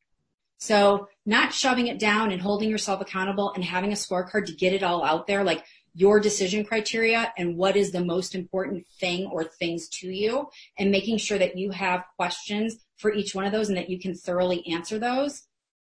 [0.60, 4.74] So not shoving it down and holding yourself accountable and having a scorecard to get
[4.74, 5.44] it all out there.
[5.44, 5.64] Like
[5.98, 10.92] your decision criteria and what is the most important thing or things to you and
[10.92, 14.14] making sure that you have questions for each one of those and that you can
[14.14, 15.48] thoroughly answer those.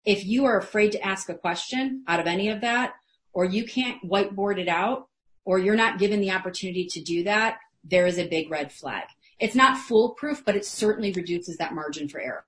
[0.05, 2.93] If you are afraid to ask a question out of any of that,
[3.33, 5.07] or you can't whiteboard it out,
[5.43, 9.05] or you're not given the opportunity to do that, there is a big red flag.
[9.39, 12.45] It's not foolproof, but it certainly reduces that margin for error.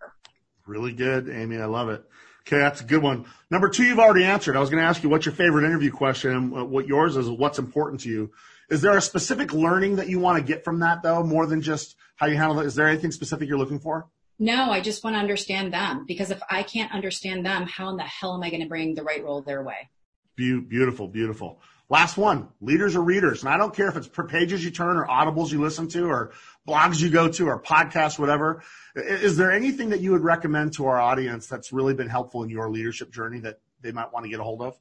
[0.68, 1.58] Really good, Amy.
[1.58, 2.06] I love it.
[2.48, 3.26] Okay, that's a good one.
[3.52, 4.56] Number two, you've already answered.
[4.56, 7.30] I was going to ask you what's your favorite interview question and what yours is,
[7.30, 8.32] what's important to you.
[8.70, 11.62] Is there a specific learning that you want to get from that though, more than
[11.62, 12.66] just how you handle it?
[12.66, 14.08] Is there anything specific you're looking for?
[14.40, 17.98] No, I just want to understand them because if I can't understand them, how in
[17.98, 19.90] the hell am I going to bring the right role their way?
[20.38, 21.60] Be- beautiful, beautiful.
[21.90, 23.44] Last one, leaders or readers.
[23.44, 26.32] And I don't care if it's pages you turn or audibles you listen to or
[26.68, 28.64] blogs you go to or podcasts, whatever.
[28.96, 32.50] Is there anything that you would recommend to our audience that's really been helpful in
[32.50, 34.78] your leadership journey that they might want to get a hold of?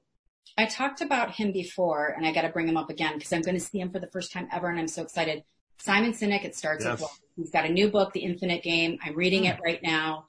[0.59, 3.43] I talked about him before and I got to bring him up again because I'm
[3.43, 5.45] going to see him for the first time ever and I'm so excited.
[5.79, 7.01] Simon Sinek, it starts yes.
[7.01, 8.99] with, he's got a new book, The Infinite Game.
[9.05, 10.27] I'm reading it right now.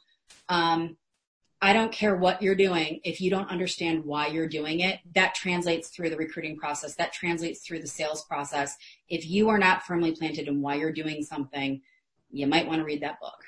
[0.49, 0.97] Um,
[1.61, 2.99] I don't care what you're doing.
[3.03, 6.95] If you don't understand why you're doing it, that translates through the recruiting process.
[6.95, 8.77] That translates through the sales process.
[9.09, 11.81] If you are not firmly planted in why you're doing something,
[12.31, 13.43] you might want to read that book.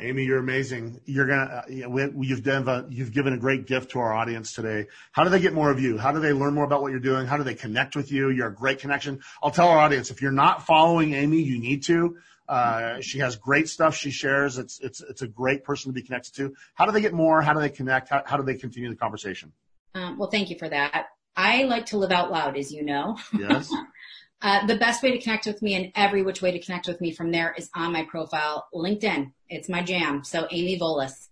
[0.00, 1.00] Amy, you're amazing.
[1.06, 4.86] You're gonna, you've done, a, you've given a great gift to our audience today.
[5.12, 5.96] How do they get more of you?
[5.96, 7.26] How do they learn more about what you're doing?
[7.26, 8.28] How do they connect with you?
[8.30, 9.20] You're a great connection.
[9.42, 12.16] I'll tell our audience if you're not following Amy, you need to.
[12.52, 14.58] Uh, she has great stuff she shares.
[14.58, 16.54] It's it's it's a great person to be connected to.
[16.74, 17.40] How do they get more?
[17.40, 18.10] How do they connect?
[18.10, 19.52] How, how do they continue the conversation?
[19.94, 21.06] Um, well, thank you for that.
[21.34, 23.16] I like to live out loud, as you know.
[23.32, 23.72] Yes.
[24.42, 27.00] uh, the best way to connect with me and every which way to connect with
[27.00, 29.32] me from there is on my profile, LinkedIn.
[29.48, 30.22] It's my jam.
[30.22, 31.28] So Amy Volas.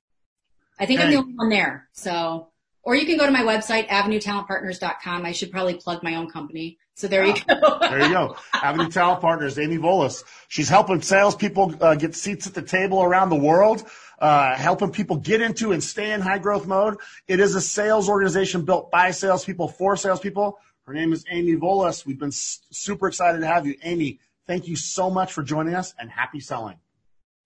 [0.79, 1.05] I think hey.
[1.05, 1.87] I'm the only one there.
[1.93, 2.49] So,
[2.83, 5.27] or you can go to my website, avenuetalentpartners.com.
[5.27, 6.79] I should probably plug my own company.
[6.95, 7.79] So there you go.
[7.81, 8.37] there you go.
[8.55, 10.23] Avenue Talent Partners, Amy Volas.
[10.49, 15.17] She's helping salespeople uh, get seats at the table around the world, uh, helping people
[15.17, 16.99] get into and stay in high growth mode.
[17.29, 20.59] It is a sales organization built by salespeople for salespeople.
[20.87, 22.05] Her name is Amy Volas.
[22.05, 23.77] We've been s- super excited to have you.
[23.83, 26.77] Amy, thank you so much for joining us and happy selling.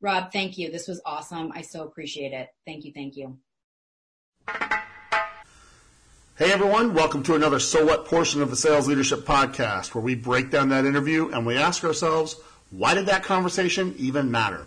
[0.01, 0.71] Rob, thank you.
[0.71, 1.53] This was awesome.
[1.55, 2.49] I so appreciate it.
[2.67, 2.93] Thank you.
[2.93, 3.39] Thank you.
[6.37, 10.17] Hey everyone, welcome to another So What portion of the Sales Leadership Podcast where we
[10.17, 12.35] break down that interview and we ask ourselves,
[12.73, 14.67] why did that conversation even matter?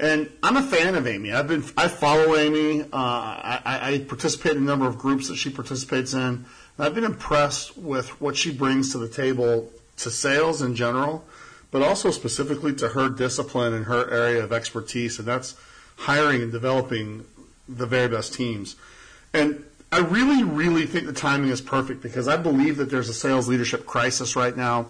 [0.00, 1.30] And I'm a fan of Amy.
[1.30, 2.84] I've been, I follow Amy.
[2.84, 6.20] Uh, I, I, participate in a number of groups that she participates in.
[6.22, 6.46] And
[6.78, 11.22] I've been impressed with what she brings to the table to sales in general,
[11.70, 15.54] but also specifically to her discipline and her area of expertise, and that's
[15.96, 17.26] hiring and developing
[17.68, 18.74] the very best teams.
[19.34, 23.14] And I really, really think the timing is perfect because I believe that there's a
[23.14, 24.88] sales leadership crisis right now.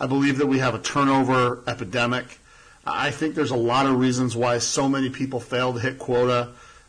[0.00, 2.40] I believe that we have a turnover epidemic.
[2.84, 6.48] I think there's a lot of reasons why so many people fail to hit quota.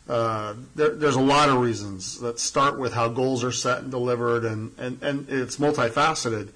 [0.09, 3.91] Uh, there, there's a lot of reasons that start with how goals are set and
[3.91, 6.49] delivered, and, and, and it's multifaceted.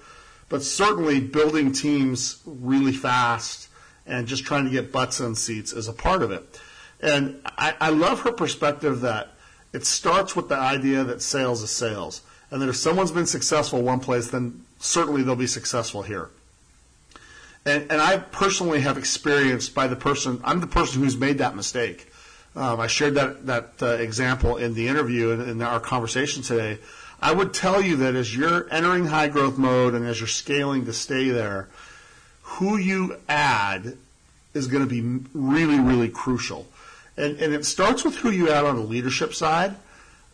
[0.49, 3.69] But certainly building teams really fast
[4.07, 6.59] and just trying to get butts in seats is a part of it.
[7.01, 9.34] And I, I love her perspective that
[9.75, 13.81] it starts with the idea that sales is sales, and that if someone's been successful
[13.81, 16.29] one place, then certainly they'll be successful here.
[17.65, 21.55] And, and I personally have experienced by the person, I'm the person who's made that
[21.55, 22.09] mistake.
[22.55, 26.41] Um, I shared that, that uh, example in the interview and in, in our conversation
[26.41, 26.79] today.
[27.19, 30.85] I would tell you that as you're entering high growth mode and as you're scaling
[30.85, 31.67] to stay there,
[32.43, 33.97] who you add
[34.53, 36.65] is going to be really, really crucial.
[37.17, 39.75] And, and it starts with who you add on the leadership side.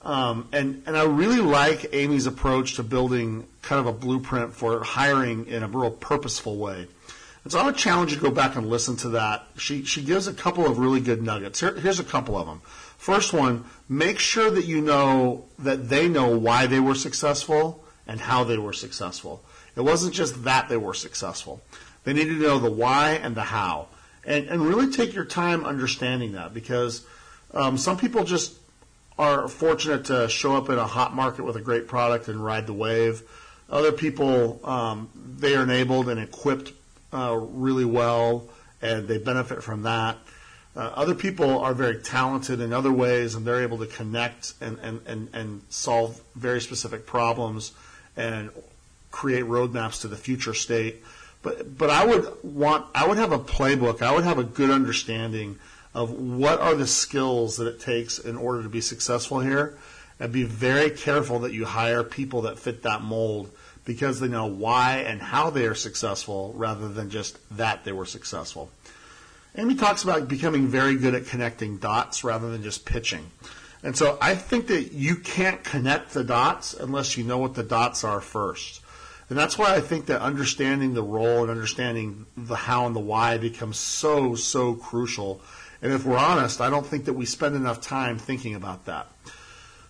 [0.01, 4.83] Um, and, and I really like Amy's approach to building kind of a blueprint for
[4.83, 6.87] hiring in a real purposeful way.
[7.43, 9.47] And so I would challenge you to go back and listen to that.
[9.57, 11.59] She, she gives a couple of really good nuggets.
[11.59, 12.61] Here, here's a couple of them.
[12.97, 18.19] First one, make sure that you know that they know why they were successful and
[18.19, 19.43] how they were successful.
[19.75, 21.61] It wasn't just that they were successful.
[22.03, 23.87] They needed to know the why and the how
[24.25, 27.05] and, and really take your time understanding that because
[27.53, 28.57] um, some people just
[29.17, 32.67] are fortunate to show up in a hot market with a great product and ride
[32.67, 33.23] the wave.
[33.69, 36.73] Other people, um, they are enabled and equipped
[37.13, 38.49] uh, really well
[38.81, 40.17] and they benefit from that.
[40.75, 44.79] Uh, other people are very talented in other ways and they're able to connect and,
[44.79, 47.73] and, and, and solve very specific problems
[48.15, 48.49] and
[49.11, 51.03] create roadmaps to the future state.
[51.41, 54.01] But but I would want I would have a playbook.
[54.01, 55.57] I would have a good understanding
[55.93, 59.77] of what are the skills that it takes in order to be successful here,
[60.19, 63.49] and be very careful that you hire people that fit that mold
[63.83, 68.05] because they know why and how they are successful rather than just that they were
[68.05, 68.69] successful.
[69.57, 73.31] Amy talks about becoming very good at connecting dots rather than just pitching.
[73.83, 77.63] And so I think that you can't connect the dots unless you know what the
[77.63, 78.81] dots are first.
[79.31, 82.99] And that's why I think that understanding the role and understanding the how and the
[82.99, 85.41] why becomes so, so crucial.
[85.81, 89.07] And if we're honest, I don't think that we spend enough time thinking about that.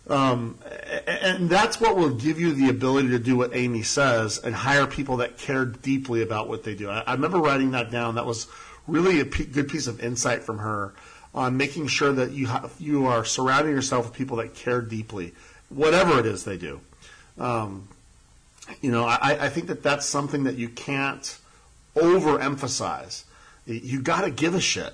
[0.07, 0.59] Um,
[1.07, 4.85] and that's what will give you the ability to do what Amy says and hire
[4.85, 6.91] people that care deeply about what they do.
[6.91, 8.13] I, I remember writing that down.
[8.13, 8.45] That was
[8.85, 10.93] really a p- good piece of insight from her
[11.33, 15.33] on making sure that you have, you are surrounding yourself with people that care deeply,
[15.69, 16.79] whatever it is they do.
[17.39, 17.87] Um,
[18.79, 21.37] You know, I, I think that that's something that you can't
[21.95, 23.23] overemphasize.
[23.65, 24.93] You got to give a shit.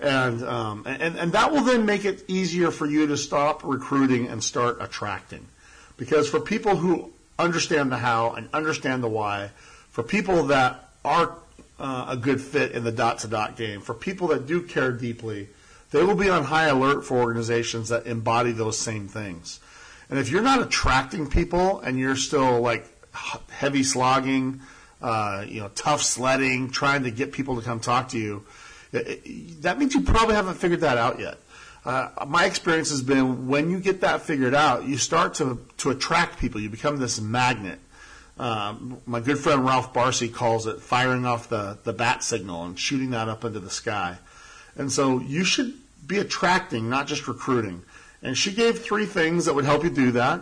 [0.00, 4.28] And, um, and, and that will then make it easier for you to stop recruiting
[4.28, 5.46] and start attracting.
[5.96, 9.50] Because for people who understand the how and understand the why,
[9.90, 11.36] for people that are
[11.78, 14.92] uh, a good fit in the dot to dot game, for people that do care
[14.92, 15.48] deeply,
[15.90, 19.60] they will be on high alert for organizations that embody those same things.
[20.10, 22.86] And if you're not attracting people and you're still like
[23.50, 24.60] heavy slogging,
[25.02, 28.44] uh, you know, tough sledding, trying to get people to come talk to you,
[28.92, 31.38] it, that means you probably haven't figured that out yet.
[31.84, 35.90] Uh, my experience has been when you get that figured out, you start to, to
[35.90, 36.60] attract people.
[36.60, 37.78] You become this magnet.
[38.38, 42.78] Um, my good friend Ralph Barsi calls it firing off the, the bat signal and
[42.78, 44.18] shooting that up into the sky.
[44.76, 45.74] And so you should
[46.06, 47.82] be attracting, not just recruiting.
[48.22, 50.40] And she gave three things that would help you do that.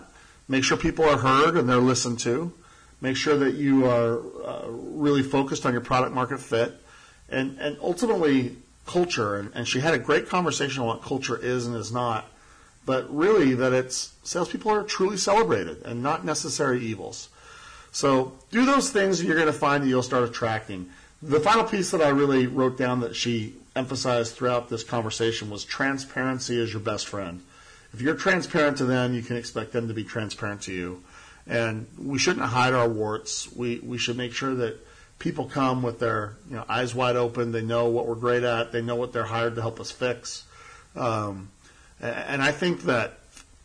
[0.48, 2.52] Make sure people are heard and they're listened to.
[3.00, 6.74] Make sure that you are uh, really focused on your product market fit.
[7.28, 9.36] And, and ultimately, culture.
[9.36, 12.26] And, and she had a great conversation on what culture is and is not.
[12.86, 17.30] But really, that it's salespeople are truly celebrated and not necessary evils.
[17.92, 20.90] So do those things, and you're going to find that you'll start attracting.
[21.22, 25.64] The final piece that I really wrote down that she emphasized throughout this conversation was
[25.64, 27.40] transparency is your best friend.
[27.92, 31.02] If you're transparent to them, you can expect them to be transparent to you.
[31.46, 33.54] And we shouldn't hide our warts.
[33.54, 34.76] We, we should make sure that
[35.18, 37.52] people come with their you know, eyes wide open.
[37.52, 38.72] They know what we're great at.
[38.72, 40.44] They know what they're hired to help us fix.
[40.96, 41.50] Um,
[42.00, 43.18] and I think that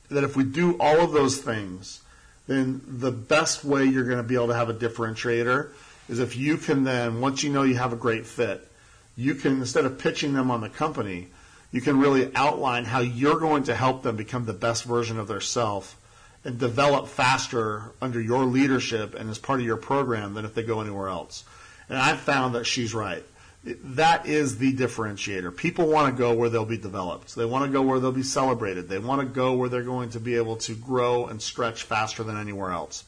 [0.09, 2.01] that if we do all of those things,
[2.47, 5.69] then the best way you're going to be able to have a differentiator
[6.07, 8.67] is if you can then, once you know you have a great fit,
[9.15, 11.27] you can instead of pitching them on the company,
[11.71, 15.27] you can really outline how you're going to help them become the best version of
[15.27, 15.95] their self
[16.43, 20.63] and develop faster under your leadership and as part of your program than if they
[20.63, 21.43] go anywhere else.
[21.89, 23.23] And I've found that she's right.
[23.63, 25.55] That is the differentiator.
[25.55, 27.35] People want to go where they'll be developed.
[27.35, 28.87] They want to go where they'll be celebrated.
[28.87, 32.23] They want to go where they're going to be able to grow and stretch faster
[32.23, 33.03] than anywhere else.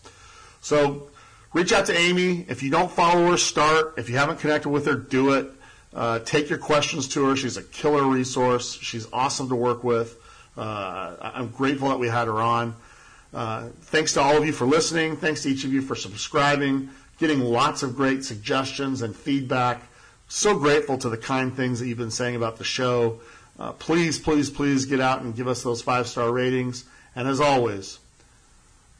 [0.59, 1.07] So
[1.53, 2.45] reach out to Amy.
[2.49, 3.93] If you don't follow her, start.
[3.97, 5.51] If you haven't connected with her, do it.
[5.93, 7.35] Uh, take your questions to her.
[7.37, 8.73] She's a killer resource.
[8.73, 10.17] She's awesome to work with.
[10.57, 12.75] Uh, I'm grateful that we had her on.
[13.33, 15.15] Uh, thanks to all of you for listening.
[15.15, 19.81] Thanks to each of you for subscribing, getting lots of great suggestions and feedback.
[20.27, 23.19] So grateful to the kind things that you've been saying about the show.
[23.59, 26.85] Uh, please, please, please get out and give us those five star ratings.
[27.15, 27.99] And as always,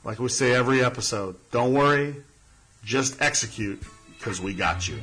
[0.04, 2.16] like we say every episode, don't worry,
[2.84, 3.82] just execute
[4.18, 5.00] because we got you.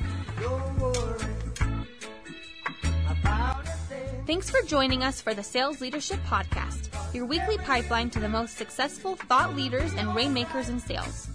[4.28, 8.58] Thanks for joining us for the Sales Leadership Podcast, your weekly pipeline to the most
[8.58, 11.28] successful thought leaders and rainmakers in sales.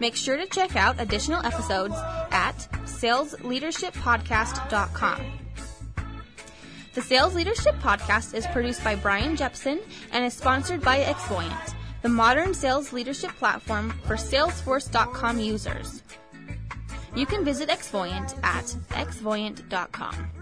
[0.00, 1.94] Make sure to check out additional episodes
[2.30, 2.56] at
[2.86, 5.38] salesleadershippodcast.com.
[6.94, 9.80] The Sales Leadership Podcast is produced by Brian Jepson
[10.10, 16.02] and is sponsored by Xvoyant, the modern sales leadership platform for Salesforce.com users.
[17.14, 20.41] You can visit Xvoyant at xvoyant.com.